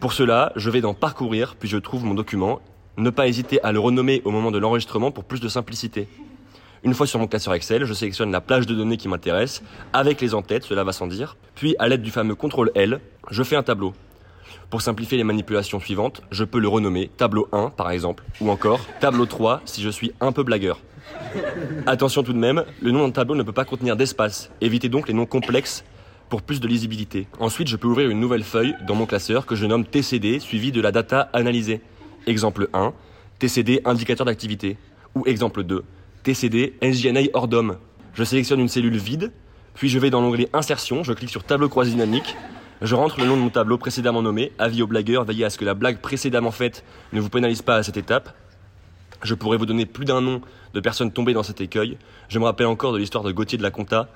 Pour 0.00 0.12
cela, 0.12 0.52
je 0.54 0.70
vais 0.70 0.80
dans 0.80 0.94
Parcourir, 0.94 1.56
puis 1.58 1.68
je 1.68 1.78
trouve 1.78 2.04
mon 2.04 2.14
document. 2.14 2.60
Ne 2.98 3.10
pas 3.10 3.26
hésiter 3.26 3.62
à 3.62 3.72
le 3.72 3.80
renommer 3.80 4.22
au 4.24 4.30
moment 4.30 4.50
de 4.50 4.58
l'enregistrement 4.58 5.10
pour 5.10 5.24
plus 5.24 5.40
de 5.40 5.48
simplicité. 5.48 6.08
Une 6.84 6.94
fois 6.94 7.06
sur 7.06 7.18
mon 7.18 7.26
classeur 7.26 7.54
Excel, 7.54 7.84
je 7.84 7.94
sélectionne 7.94 8.30
la 8.30 8.40
plage 8.40 8.66
de 8.66 8.74
données 8.74 8.96
qui 8.96 9.08
m'intéresse, 9.08 9.62
avec 9.92 10.20
les 10.20 10.34
en-têtes, 10.34 10.64
cela 10.64 10.84
va 10.84 10.92
sans 10.92 11.06
dire. 11.06 11.36
Puis, 11.54 11.74
à 11.78 11.88
l'aide 11.88 12.02
du 12.02 12.10
fameux 12.10 12.34
CTRL 12.34 12.70
L, 12.74 13.00
je 13.30 13.42
fais 13.42 13.56
un 13.56 13.62
tableau. 13.62 13.94
Pour 14.70 14.82
simplifier 14.82 15.16
les 15.16 15.24
manipulations 15.24 15.80
suivantes, 15.80 16.22
je 16.30 16.44
peux 16.44 16.58
le 16.58 16.68
renommer 16.68 17.10
tableau 17.16 17.48
1 17.52 17.70
par 17.70 17.90
exemple, 17.90 18.24
ou 18.40 18.50
encore 18.50 18.80
tableau 19.00 19.24
3 19.24 19.62
si 19.64 19.82
je 19.82 19.88
suis 19.88 20.12
un 20.20 20.30
peu 20.30 20.42
blagueur. 20.42 20.80
Attention 21.86 22.22
tout 22.22 22.32
de 22.32 22.38
même, 22.38 22.64
le 22.80 22.90
nom 22.90 23.06
d'un 23.06 23.12
tableau 23.12 23.34
ne 23.34 23.42
peut 23.42 23.52
pas 23.52 23.64
contenir 23.64 23.96
d'espace. 23.96 24.50
Évitez 24.60 24.88
donc 24.88 25.08
les 25.08 25.14
noms 25.14 25.26
complexes 25.26 25.84
pour 26.28 26.42
plus 26.42 26.60
de 26.60 26.68
lisibilité. 26.68 27.26
Ensuite, 27.40 27.68
je 27.68 27.76
peux 27.76 27.88
ouvrir 27.88 28.10
une 28.10 28.20
nouvelle 28.20 28.44
feuille 28.44 28.74
dans 28.86 28.94
mon 28.94 29.06
classeur 29.06 29.46
que 29.46 29.54
je 29.54 29.66
nomme 29.66 29.84
TCD 29.84 30.40
suivi 30.40 30.72
de 30.72 30.80
la 30.80 30.92
data 30.92 31.30
analysée. 31.32 31.80
Exemple 32.26 32.68
1, 32.72 32.92
TCD 33.38 33.80
indicateur 33.84 34.26
d'activité. 34.26 34.76
Ou 35.14 35.24
exemple 35.26 35.64
2, 35.64 35.84
TCD 36.22 36.74
NGNA 36.82 37.30
hors 37.32 37.48
d'homme. 37.48 37.78
Je 38.14 38.24
sélectionne 38.24 38.60
une 38.60 38.68
cellule 38.68 38.96
vide, 38.96 39.32
puis 39.74 39.88
je 39.88 39.98
vais 39.98 40.10
dans 40.10 40.20
l'onglet 40.20 40.48
Insertion, 40.52 41.02
je 41.04 41.12
clique 41.12 41.30
sur 41.30 41.44
Tableau 41.44 41.68
croisé 41.68 41.92
dynamique, 41.92 42.36
je 42.82 42.94
rentre 42.94 43.18
le 43.20 43.26
nom 43.26 43.36
de 43.36 43.42
mon 43.42 43.48
tableau 43.48 43.78
précédemment 43.78 44.22
nommé, 44.22 44.52
avis 44.58 44.82
aux 44.82 44.86
blagueurs, 44.86 45.24
veillez 45.24 45.44
à 45.44 45.50
ce 45.50 45.58
que 45.58 45.64
la 45.64 45.74
blague 45.74 46.00
précédemment 46.00 46.50
faite 46.50 46.84
ne 47.12 47.20
vous 47.20 47.28
pénalise 47.28 47.62
pas 47.62 47.76
à 47.76 47.82
cette 47.82 47.96
étape. 47.96 48.34
Je 49.22 49.34
pourrais 49.34 49.56
vous 49.56 49.66
donner 49.66 49.86
plus 49.86 50.04
d'un 50.04 50.20
nom 50.20 50.40
de 50.74 50.80
personnes 50.80 51.12
tombées 51.12 51.32
dans 51.32 51.42
cet 51.42 51.60
écueil. 51.60 51.96
Je 52.28 52.38
me 52.38 52.44
rappelle 52.44 52.66
encore 52.66 52.92
de 52.92 52.98
l'histoire 52.98 53.24
de 53.24 53.32
Gauthier 53.32 53.58
de 53.58 53.62
la 53.62 53.70
Conta, 53.70 54.08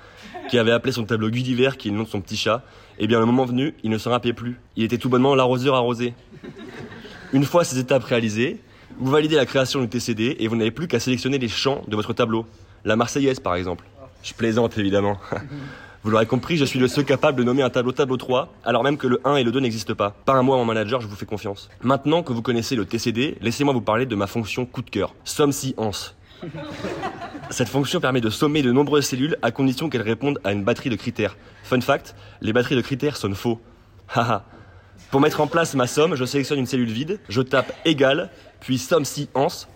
qui 0.48 0.58
avait 0.58 0.70
appelé 0.70 0.92
son 0.92 1.04
tableau 1.04 1.30
Gulliver, 1.30 1.70
qui 1.78 1.88
est 1.88 1.90
le 1.90 1.96
nom 1.96 2.04
de 2.04 2.08
son 2.08 2.20
petit 2.20 2.36
chat. 2.36 2.62
Et 2.98 3.06
bien, 3.06 3.18
le 3.18 3.26
moment 3.26 3.44
venu, 3.44 3.74
il 3.82 3.90
ne 3.90 3.98
s'en 3.98 4.10
rappelait 4.10 4.32
plus. 4.32 4.60
Il 4.76 4.84
était 4.84 4.98
tout 4.98 5.08
bonnement 5.08 5.34
l'arroseur 5.34 5.74
arrosé. 5.74 6.14
Une 7.32 7.44
fois 7.44 7.64
ces 7.64 7.78
étapes 7.78 8.04
réalisées, 8.04 8.60
vous 8.98 9.10
validez 9.10 9.36
la 9.36 9.46
création 9.46 9.80
du 9.80 9.88
TCD 9.88 10.36
et 10.38 10.48
vous 10.48 10.56
n'avez 10.56 10.70
plus 10.70 10.86
qu'à 10.86 11.00
sélectionner 11.00 11.38
les 11.38 11.48
champs 11.48 11.82
de 11.88 11.96
votre 11.96 12.12
tableau. 12.12 12.46
La 12.84 12.96
Marseillaise, 12.96 13.40
par 13.40 13.54
exemple. 13.54 13.84
Je 14.22 14.34
plaisante, 14.34 14.78
évidemment. 14.78 15.18
Vous 16.04 16.10
l'aurez 16.10 16.26
compris, 16.26 16.56
je 16.56 16.64
suis 16.64 16.80
le 16.80 16.88
seul 16.88 17.04
capable 17.04 17.38
de 17.38 17.44
nommer 17.44 17.62
un 17.62 17.70
tableau 17.70 17.92
tableau 17.92 18.16
3, 18.16 18.52
alors 18.64 18.82
même 18.82 18.96
que 18.96 19.06
le 19.06 19.20
1 19.24 19.36
et 19.36 19.44
le 19.44 19.52
2 19.52 19.60
n'existent 19.60 19.94
pas. 19.94 20.10
Par 20.24 20.34
un 20.34 20.42
mois, 20.42 20.56
mon 20.56 20.64
manager, 20.64 21.00
je 21.00 21.06
vous 21.06 21.14
fais 21.14 21.26
confiance. 21.26 21.70
Maintenant 21.80 22.24
que 22.24 22.32
vous 22.32 22.42
connaissez 22.42 22.74
le 22.74 22.84
TCD, 22.84 23.38
laissez-moi 23.40 23.72
vous 23.72 23.82
parler 23.82 24.04
de 24.04 24.16
ma 24.16 24.26
fonction 24.26 24.66
coup 24.66 24.82
de 24.82 24.90
cœur. 24.90 25.14
Somme 25.22 25.52
si 25.52 25.74
ans. 25.76 25.92
Cette 27.50 27.68
fonction 27.68 28.00
permet 28.00 28.20
de 28.20 28.30
sommer 28.30 28.62
de 28.62 28.72
nombreuses 28.72 29.06
cellules 29.06 29.36
à 29.42 29.52
condition 29.52 29.88
qu'elles 29.88 30.02
répondent 30.02 30.40
à 30.42 30.52
une 30.52 30.64
batterie 30.64 30.90
de 30.90 30.96
critères. 30.96 31.36
Fun 31.62 31.80
fact, 31.80 32.16
les 32.40 32.52
batteries 32.52 32.74
de 32.74 32.80
critères 32.80 33.16
sonnent 33.16 33.36
faux. 33.36 33.60
Haha. 34.08 34.44
Pour 35.12 35.20
mettre 35.20 35.40
en 35.40 35.46
place 35.46 35.76
ma 35.76 35.86
somme, 35.86 36.16
je 36.16 36.24
sélectionne 36.24 36.58
une 36.58 36.66
cellule 36.66 36.90
vide, 36.90 37.20
je 37.28 37.42
tape 37.42 37.72
égal, 37.84 38.30
puis 38.58 38.78
somme 38.78 39.04
si 39.04 39.28
ans, 39.34 39.68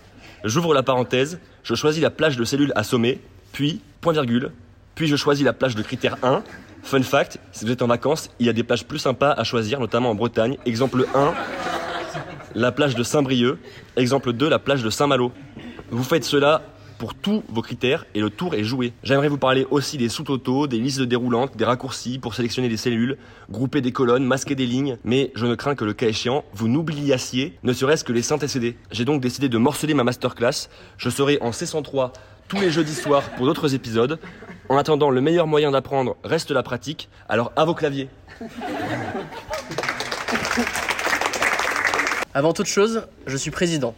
j'ouvre 0.42 0.74
la 0.74 0.82
parenthèse, 0.82 1.38
je 1.62 1.76
choisis 1.76 2.02
la 2.02 2.10
plage 2.10 2.36
de 2.36 2.44
cellules 2.44 2.72
à 2.74 2.82
sommer, 2.82 3.20
puis 3.52 3.80
point 4.00 4.12
virgule, 4.12 4.50
puis 4.96 5.06
je 5.06 5.14
choisis 5.14 5.44
la 5.44 5.52
plage 5.52 5.76
de 5.76 5.82
critère 5.82 6.16
1. 6.24 6.42
Fun 6.82 7.02
fact, 7.02 7.38
si 7.52 7.64
vous 7.64 7.70
êtes 7.70 7.82
en 7.82 7.86
vacances, 7.86 8.30
il 8.40 8.46
y 8.46 8.48
a 8.48 8.52
des 8.52 8.64
plages 8.64 8.86
plus 8.86 8.98
sympas 8.98 9.30
à 9.30 9.44
choisir, 9.44 9.78
notamment 9.78 10.10
en 10.10 10.14
Bretagne. 10.14 10.56
Exemple 10.64 11.06
1, 11.14 11.34
la 12.54 12.72
plage 12.72 12.94
de 12.94 13.02
Saint-Brieuc. 13.02 13.58
Exemple 13.96 14.32
2, 14.32 14.48
la 14.48 14.58
plage 14.58 14.82
de 14.82 14.90
Saint-Malo. 14.90 15.32
Vous 15.90 16.02
faites 16.02 16.24
cela 16.24 16.62
pour 16.98 17.14
tous 17.14 17.44
vos 17.50 17.60
critères 17.60 18.06
et 18.14 18.20
le 18.20 18.30
tour 18.30 18.54
est 18.54 18.64
joué. 18.64 18.94
J'aimerais 19.02 19.28
vous 19.28 19.36
parler 19.36 19.66
aussi 19.70 19.98
des 19.98 20.08
sous-totaux, 20.08 20.66
des 20.66 20.78
listes 20.78 21.02
déroulantes, 21.02 21.54
des 21.58 21.66
raccourcis 21.66 22.18
pour 22.18 22.34
sélectionner 22.34 22.70
des 22.70 22.78
cellules, 22.78 23.18
grouper 23.50 23.82
des 23.82 23.92
colonnes, 23.92 24.24
masquer 24.24 24.54
des 24.54 24.64
lignes, 24.64 24.96
mais 25.04 25.30
je 25.34 25.44
ne 25.44 25.54
crains 25.54 25.74
que 25.74 25.84
le 25.84 25.92
cas 25.92 26.08
échéant, 26.08 26.42
vous 26.54 26.68
n'oubliassiez 26.68 27.58
ne 27.62 27.72
serait-ce 27.74 28.02
que 28.02 28.14
les 28.14 28.22
TCD. 28.22 28.78
J'ai 28.90 29.04
donc 29.04 29.20
décidé 29.20 29.50
de 29.50 29.58
morceler 29.58 29.92
ma 29.92 30.04
masterclass. 30.04 30.70
Je 30.96 31.10
serai 31.10 31.36
en 31.42 31.50
C103 31.50 32.12
tous 32.48 32.60
les 32.60 32.70
jeudis 32.70 32.94
soirs 32.94 33.28
pour 33.30 33.46
d'autres 33.46 33.74
épisodes. 33.74 34.18
En 34.68 34.76
attendant, 34.76 35.10
le 35.10 35.20
meilleur 35.20 35.46
moyen 35.46 35.70
d'apprendre 35.70 36.16
reste 36.24 36.50
la 36.50 36.62
pratique, 36.62 37.08
alors 37.28 37.52
à 37.56 37.64
vos 37.64 37.74
claviers. 37.74 38.08
Avant 42.34 42.52
toute 42.52 42.66
chose, 42.66 43.06
je 43.26 43.36
suis 43.36 43.50
président. 43.50 43.94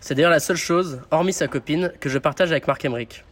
C'est 0.00 0.14
d'ailleurs 0.14 0.30
la 0.30 0.40
seule 0.40 0.56
chose, 0.56 1.00
hormis 1.10 1.32
sa 1.32 1.48
copine, 1.48 1.92
que 2.00 2.08
je 2.08 2.18
partage 2.18 2.52
avec 2.52 2.68
Marc 2.68 2.84
Emmerich. 2.84 3.24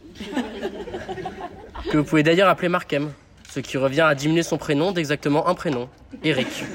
Que 1.89 1.97
vous 1.97 2.03
pouvez 2.03 2.23
d'ailleurs 2.23 2.49
appeler 2.49 2.67
Marc 2.67 2.91
M, 2.91 3.11
ce 3.49 3.61
qui 3.61 3.77
revient 3.77 4.01
à 4.01 4.15
diminuer 4.15 4.43
son 4.43 4.57
prénom 4.57 4.91
d'exactement 4.91 5.47
un 5.47 5.53
prénom, 5.53 5.87
Eric. 6.23 6.65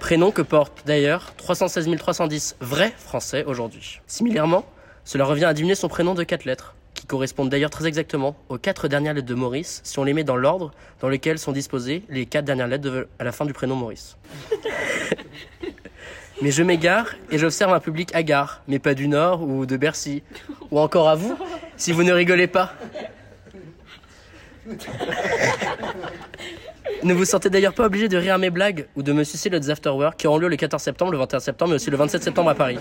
Prénom 0.00 0.32
que 0.32 0.42
porte 0.42 0.82
d'ailleurs 0.86 1.32
316 1.36 1.88
310 1.96 2.56
vrais 2.60 2.92
Français 2.96 3.44
aujourd'hui. 3.44 4.00
Similairement, 4.06 4.64
cela 5.04 5.24
revient 5.24 5.44
à 5.44 5.54
diminuer 5.54 5.74
son 5.74 5.88
prénom 5.88 6.14
de 6.14 6.22
4 6.24 6.44
lettres, 6.44 6.74
qui 6.94 7.06
correspondent 7.06 7.50
d'ailleurs 7.50 7.70
très 7.70 7.86
exactement 7.86 8.36
aux 8.48 8.58
4 8.58 8.88
dernières 8.88 9.14
lettres 9.14 9.26
de 9.26 9.34
Maurice, 9.34 9.80
si 9.84 9.98
on 9.98 10.04
les 10.04 10.14
met 10.14 10.24
dans 10.24 10.36
l'ordre 10.36 10.70
dans 11.00 11.08
lequel 11.08 11.38
sont 11.38 11.52
disposées 11.52 12.02
les 12.08 12.26
4 12.26 12.44
dernières 12.44 12.68
lettres 12.68 12.84
de- 12.84 13.08
à 13.18 13.24
la 13.24 13.32
fin 13.32 13.44
du 13.44 13.52
prénom 13.52 13.76
Maurice. 13.76 14.16
Mais 16.42 16.50
je 16.50 16.62
m'égare 16.64 17.14
et 17.30 17.38
j'observe 17.38 17.72
un 17.72 17.78
public 17.80 18.12
hagard, 18.14 18.62
mais 18.66 18.80
pas 18.80 18.94
du 18.94 19.06
Nord 19.06 19.42
ou 19.44 19.66
de 19.66 19.76
Bercy. 19.76 20.24
Ou 20.72 20.80
encore 20.80 21.08
à 21.08 21.14
vous, 21.14 21.38
si 21.76 21.92
vous 21.92 22.02
ne 22.02 22.12
rigolez 22.12 22.48
pas. 22.48 22.72
Ne 27.04 27.14
vous 27.14 27.24
sentez 27.24 27.50
d'ailleurs 27.50 27.72
pas 27.72 27.86
obligé 27.86 28.08
de 28.08 28.16
rire 28.16 28.34
à 28.34 28.38
mes 28.38 28.50
blagues 28.50 28.88
ou 28.96 29.02
de 29.04 29.12
me 29.12 29.22
sucer 29.22 29.48
le 29.48 29.58
afterwork 29.70 30.18
qui 30.18 30.26
auront 30.26 30.38
lieu 30.38 30.48
le 30.48 30.56
14 30.56 30.82
septembre, 30.82 31.12
le 31.12 31.18
21 31.18 31.38
septembre, 31.38 31.68
mais 31.70 31.76
aussi 31.76 31.90
le 31.90 31.96
27 31.96 32.22
septembre 32.24 32.50
à 32.50 32.54
Paris. 32.56 32.78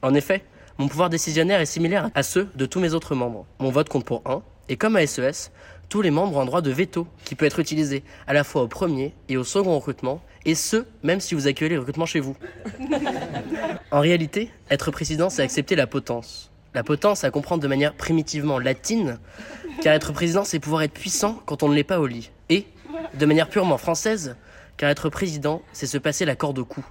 En 0.00 0.14
effet, 0.14 0.42
mon 0.78 0.88
pouvoir 0.88 1.10
décisionnaire 1.10 1.60
est 1.60 1.66
similaire 1.66 2.10
à 2.14 2.22
ceux 2.22 2.48
de 2.54 2.66
tous 2.66 2.80
mes 2.80 2.94
autres 2.94 3.14
membres. 3.14 3.46
Mon 3.58 3.70
vote 3.70 3.88
compte 3.88 4.04
pour 4.04 4.22
un, 4.26 4.42
et 4.68 4.76
comme 4.76 4.96
à 4.96 5.06
SES, 5.06 5.50
tous 5.88 6.00
les 6.02 6.10
membres 6.10 6.36
ont 6.36 6.40
un 6.40 6.46
droit 6.46 6.62
de 6.62 6.70
veto 6.70 7.06
qui 7.24 7.34
peut 7.34 7.44
être 7.44 7.60
utilisé 7.60 8.02
à 8.26 8.32
la 8.32 8.44
fois 8.44 8.62
au 8.62 8.68
premier 8.68 9.14
et 9.28 9.36
au 9.36 9.44
second 9.44 9.74
recrutement, 9.74 10.22
et 10.46 10.54
ce, 10.54 10.86
même 11.02 11.20
si 11.20 11.34
vous 11.34 11.46
accueillez 11.46 11.70
les 11.70 11.78
recrutements 11.78 12.06
chez 12.06 12.20
vous. 12.20 12.36
En 13.90 14.00
réalité, 14.00 14.50
être 14.70 14.90
président, 14.90 15.28
c'est 15.28 15.42
accepter 15.42 15.76
la 15.76 15.86
potence. 15.86 16.50
La 16.72 16.82
potence 16.82 17.24
à 17.24 17.30
comprendre 17.30 17.62
de 17.62 17.68
manière 17.68 17.94
primitivement 17.94 18.58
latine, 18.58 19.18
car 19.82 19.92
être 19.92 20.14
président, 20.14 20.44
c'est 20.44 20.60
pouvoir 20.60 20.80
être 20.80 20.94
puissant 20.94 21.38
quand 21.44 21.62
on 21.62 21.68
ne 21.68 21.74
l'est 21.74 21.84
pas 21.84 22.00
au 22.00 22.06
lit. 22.06 22.30
Et, 22.48 22.64
de 23.12 23.26
manière 23.26 23.50
purement 23.50 23.76
française, 23.76 24.36
car 24.78 24.88
être 24.88 25.10
président, 25.10 25.60
c'est 25.74 25.86
se 25.86 25.98
passer 25.98 26.24
la 26.24 26.36
corde 26.36 26.58
au 26.58 26.64
cou, 26.64 26.82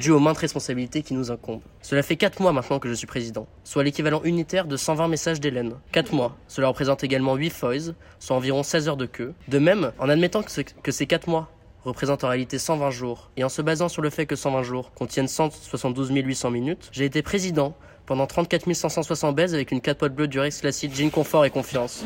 dû 0.00 0.10
aux 0.10 0.18
maintes 0.20 0.38
responsabilités 0.38 1.02
qui 1.02 1.14
nous 1.14 1.30
incombent. 1.30 1.60
Cela 1.82 2.02
fait 2.02 2.16
4 2.16 2.40
mois 2.40 2.52
maintenant 2.52 2.78
que 2.78 2.88
je 2.88 2.94
suis 2.94 3.06
président, 3.06 3.46
soit 3.64 3.84
l'équivalent 3.84 4.20
unitaire 4.24 4.66
de 4.66 4.76
120 4.76 5.08
messages 5.08 5.40
d'Hélène. 5.40 5.74
4 5.92 6.12
mois, 6.12 6.36
cela 6.48 6.68
représente 6.68 7.04
également 7.04 7.34
8 7.36 7.50
foils, 7.50 7.94
soit 8.18 8.36
environ 8.36 8.62
16 8.62 8.88
heures 8.88 8.96
de 8.96 9.06
queue. 9.06 9.34
De 9.48 9.58
même, 9.58 9.92
en 9.98 10.08
admettant 10.08 10.42
que, 10.42 10.50
ce- 10.50 10.60
que 10.60 10.90
ces 10.92 11.06
4 11.06 11.28
mois 11.28 11.48
représentent 11.84 12.24
en 12.24 12.28
réalité 12.28 12.58
120 12.58 12.90
jours, 12.90 13.30
et 13.36 13.44
en 13.44 13.48
se 13.48 13.62
basant 13.62 13.88
sur 13.88 14.02
le 14.02 14.10
fait 14.10 14.26
que 14.26 14.34
120 14.34 14.62
jours 14.64 14.92
contiennent 14.94 15.28
172 15.28 16.10
800 16.12 16.50
minutes, 16.50 16.88
j'ai 16.92 17.04
été 17.04 17.22
président 17.22 17.74
pendant 18.06 18.26
34 18.26 18.72
560 18.72 19.34
baises 19.36 19.54
avec 19.54 19.70
une 19.72 19.80
capote 19.80 20.14
bleue 20.14 20.26
Durex 20.28 20.60
Classique 20.60 20.94
Jean 20.94 21.10
Confort 21.10 21.44
et 21.44 21.50
Confiance. 21.50 22.04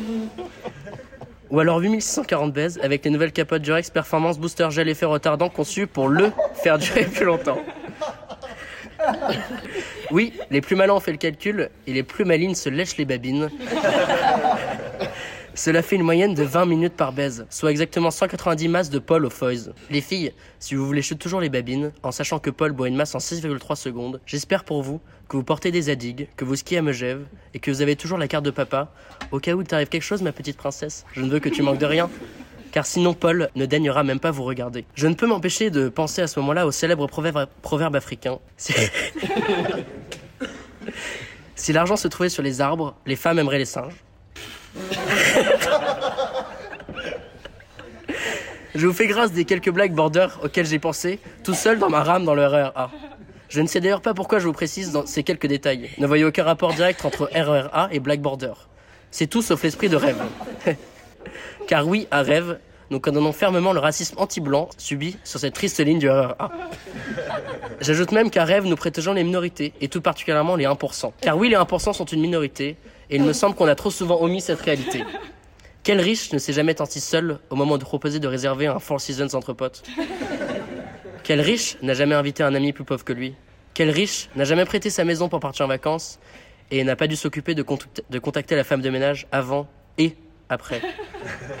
Ou 1.51 1.59
alors 1.59 1.79
8640 1.79 2.53
baises 2.53 2.79
avec 2.81 3.03
les 3.03 3.11
nouvelles 3.11 3.33
capotes 3.33 3.61
Durex 3.61 3.89
Performance 3.89 4.39
Booster 4.39 4.69
Gel 4.71 4.87
Effet 4.87 5.05
Retardant 5.05 5.49
conçues 5.49 5.85
pour 5.85 6.07
le 6.07 6.31
faire 6.53 6.77
durer 6.77 7.03
plus 7.03 7.25
longtemps. 7.25 7.59
Oui, 10.11 10.33
les 10.49 10.61
plus 10.61 10.75
malins 10.75 10.93
ont 10.93 10.99
fait 10.99 11.11
le 11.11 11.17
calcul 11.17 11.69
et 11.87 11.93
les 11.93 12.03
plus 12.03 12.23
malines 12.23 12.55
se 12.55 12.69
lèchent 12.69 12.97
les 12.97 13.05
babines. 13.05 13.49
Cela 15.53 15.81
fait 15.81 15.97
une 15.97 16.03
moyenne 16.03 16.33
de 16.33 16.43
20 16.43 16.65
minutes 16.65 16.93
par 16.93 17.11
baise, 17.11 17.45
soit 17.49 17.71
exactement 17.71 18.09
190 18.09 18.67
masses 18.69 18.89
de 18.89 18.99
Paul 18.99 19.25
au 19.25 19.29
Foys. 19.29 19.73
Les 19.89 19.99
filles, 19.99 20.31
si 20.59 20.75
vous 20.75 20.85
voulez 20.85 21.01
chuter 21.01 21.19
toujours 21.19 21.41
les 21.41 21.49
babines, 21.49 21.91
en 22.03 22.11
sachant 22.11 22.39
que 22.39 22.49
Paul 22.49 22.71
boit 22.71 22.87
une 22.87 22.95
masse 22.95 23.15
en 23.15 23.19
6,3 23.19 23.75
secondes, 23.75 24.21
j'espère 24.25 24.63
pour 24.63 24.81
vous 24.81 25.01
que 25.27 25.35
vous 25.35 25.43
portez 25.43 25.71
des 25.71 25.89
adigues, 25.89 26.29
que 26.37 26.45
vous 26.45 26.55
skiez 26.55 26.77
à 26.77 26.81
Megève 26.81 27.25
et 27.53 27.59
que 27.59 27.69
vous 27.69 27.81
avez 27.81 27.95
toujours 27.95 28.17
la 28.17 28.27
carte 28.27 28.45
de 28.45 28.51
papa, 28.51 28.93
au 29.31 29.39
cas 29.39 29.53
où 29.53 29.61
il 29.61 29.67
t'arrive 29.67 29.89
quelque 29.89 30.03
chose, 30.03 30.21
ma 30.21 30.31
petite 30.31 30.57
princesse. 30.57 31.05
Je 31.13 31.21
ne 31.21 31.29
veux 31.29 31.39
que 31.39 31.49
tu 31.49 31.61
manques 31.61 31.79
de 31.79 31.85
rien. 31.85 32.09
Car 32.71 32.85
sinon 32.85 33.13
Paul 33.13 33.49
ne 33.55 33.65
daignera 33.65 34.03
même 34.03 34.21
pas 34.21 34.31
vous 34.31 34.43
regarder. 34.43 34.85
Je 34.95 35.07
ne 35.07 35.13
peux 35.13 35.27
m'empêcher 35.27 35.69
de 35.69 35.89
penser 35.89 36.21
à 36.21 36.27
ce 36.27 36.39
moment-là 36.39 36.65
au 36.65 36.71
célèbre 36.71 37.07
proverbe, 37.07 37.95
africain. 37.95 38.39
Si 41.55 41.73
l'argent 41.73 41.95
se 41.95 42.07
trouvait 42.07 42.29
sur 42.29 42.41
les 42.41 42.59
arbres, 42.59 42.95
les 43.05 43.15
femmes 43.15 43.37
aimeraient 43.37 43.59
les 43.59 43.65
singes. 43.65 44.03
Je 48.81 48.87
vous 48.87 48.93
fais 48.93 49.05
grâce 49.05 49.31
des 49.31 49.45
quelques 49.45 49.69
blagues 49.69 49.93
border 49.93 50.25
auxquelles 50.43 50.65
j'ai 50.65 50.79
pensé, 50.79 51.19
tout 51.43 51.53
seul 51.53 51.77
dans 51.77 51.91
ma 51.91 52.01
rame 52.01 52.25
dans 52.25 52.33
le 52.33 52.47
RERA. 52.47 52.89
Je 53.47 53.61
ne 53.61 53.67
sais 53.67 53.79
d'ailleurs 53.79 54.01
pas 54.01 54.15
pourquoi 54.15 54.39
je 54.39 54.47
vous 54.47 54.53
précise 54.53 54.99
ces 55.05 55.21
quelques 55.21 55.45
détails. 55.45 55.91
Ne 55.99 56.07
voyez 56.07 56.25
aucun 56.25 56.43
rapport 56.43 56.73
direct 56.73 57.05
entre 57.05 57.29
RERA 57.31 57.89
et 57.91 57.99
Black 57.99 58.21
Border. 58.21 58.53
C'est 59.11 59.27
tout 59.27 59.43
sauf 59.43 59.61
l'esprit 59.61 59.87
de 59.87 59.97
rêve. 59.97 60.17
Car 61.67 61.87
oui, 61.87 62.07
à 62.09 62.23
rêve, 62.23 62.57
nous 62.89 62.99
condamnons 62.99 63.33
fermement 63.33 63.71
le 63.71 63.79
racisme 63.79 64.15
anti-blanc 64.17 64.67
subi 64.79 65.15
sur 65.23 65.39
cette 65.39 65.53
triste 65.53 65.79
ligne 65.79 65.99
du 65.99 66.09
RERA. 66.09 66.49
J'ajoute 67.81 68.11
même 68.13 68.31
qu'à 68.31 68.45
rêve, 68.45 68.65
nous 68.65 68.75
protégeons 68.75 69.13
les 69.13 69.23
minorités, 69.23 69.73
et 69.79 69.89
tout 69.89 70.01
particulièrement 70.01 70.55
les 70.55 70.65
1%. 70.65 71.11
Car 71.21 71.37
oui, 71.37 71.49
les 71.49 71.55
1% 71.55 71.93
sont 71.93 72.05
une 72.05 72.21
minorité, 72.21 72.77
et 73.11 73.17
il 73.17 73.21
me 73.21 73.33
semble 73.33 73.53
qu'on 73.53 73.67
a 73.67 73.75
trop 73.75 73.91
souvent 73.91 74.19
omis 74.23 74.41
cette 74.41 74.61
réalité. 74.61 75.03
Quel 75.83 75.99
riche 75.99 76.31
ne 76.31 76.37
s'est 76.37 76.53
jamais 76.53 76.75
senti 76.77 76.99
seul 76.99 77.39
au 77.49 77.55
moment 77.55 77.79
de 77.79 77.83
proposer 77.83 78.19
de 78.19 78.27
réserver 78.27 78.67
un 78.67 78.77
Four 78.77 79.01
Seasons 79.01 79.35
entre 79.35 79.53
potes 79.53 79.81
Quel 81.23 81.41
riche 81.41 81.77
n'a 81.81 81.95
jamais 81.95 82.13
invité 82.13 82.43
un 82.43 82.53
ami 82.53 82.71
plus 82.71 82.83
pauvre 82.83 83.03
que 83.03 83.13
lui 83.13 83.33
Quel 83.73 83.89
riche 83.89 84.29
n'a 84.35 84.43
jamais 84.43 84.65
prêté 84.65 84.91
sa 84.91 85.05
maison 85.05 85.27
pour 85.27 85.39
partir 85.39 85.65
en 85.65 85.67
vacances 85.67 86.19
et 86.69 86.83
n'a 86.83 86.95
pas 86.95 87.07
dû 87.07 87.15
s'occuper 87.15 87.55
de, 87.55 87.65
de 88.09 88.19
contacter 88.19 88.55
la 88.55 88.63
femme 88.63 88.81
de 88.81 88.89
ménage 88.91 89.25
avant 89.31 89.67
et 89.97 90.15
après? 90.49 90.81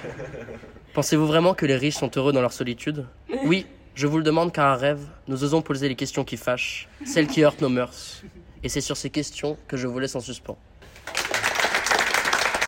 Pensez-vous 0.93 1.25
vraiment 1.25 1.55
que 1.55 1.65
les 1.65 1.75
riches 1.75 1.95
sont 1.95 2.11
heureux 2.15 2.31
dans 2.31 2.41
leur 2.41 2.53
solitude? 2.53 3.07
Oui, 3.45 3.65
je 3.95 4.05
vous 4.05 4.17
le 4.17 4.23
demande 4.23 4.51
car 4.51 4.67
à 4.67 4.75
rêve, 4.75 5.01
nous 5.27 5.43
osons 5.43 5.63
poser 5.63 5.89
les 5.89 5.95
questions 5.95 6.25
qui 6.25 6.37
fâchent, 6.37 6.87
celles 7.05 7.27
qui 7.27 7.43
heurtent 7.43 7.61
nos 7.61 7.69
mœurs. 7.69 8.21
Et 8.63 8.69
c'est 8.69 8.81
sur 8.81 8.97
ces 8.97 9.09
questions 9.09 9.57
que 9.67 9.77
je 9.77 9.87
vous 9.87 9.97
laisse 9.97 10.15
en 10.15 10.19
suspens. 10.19 10.57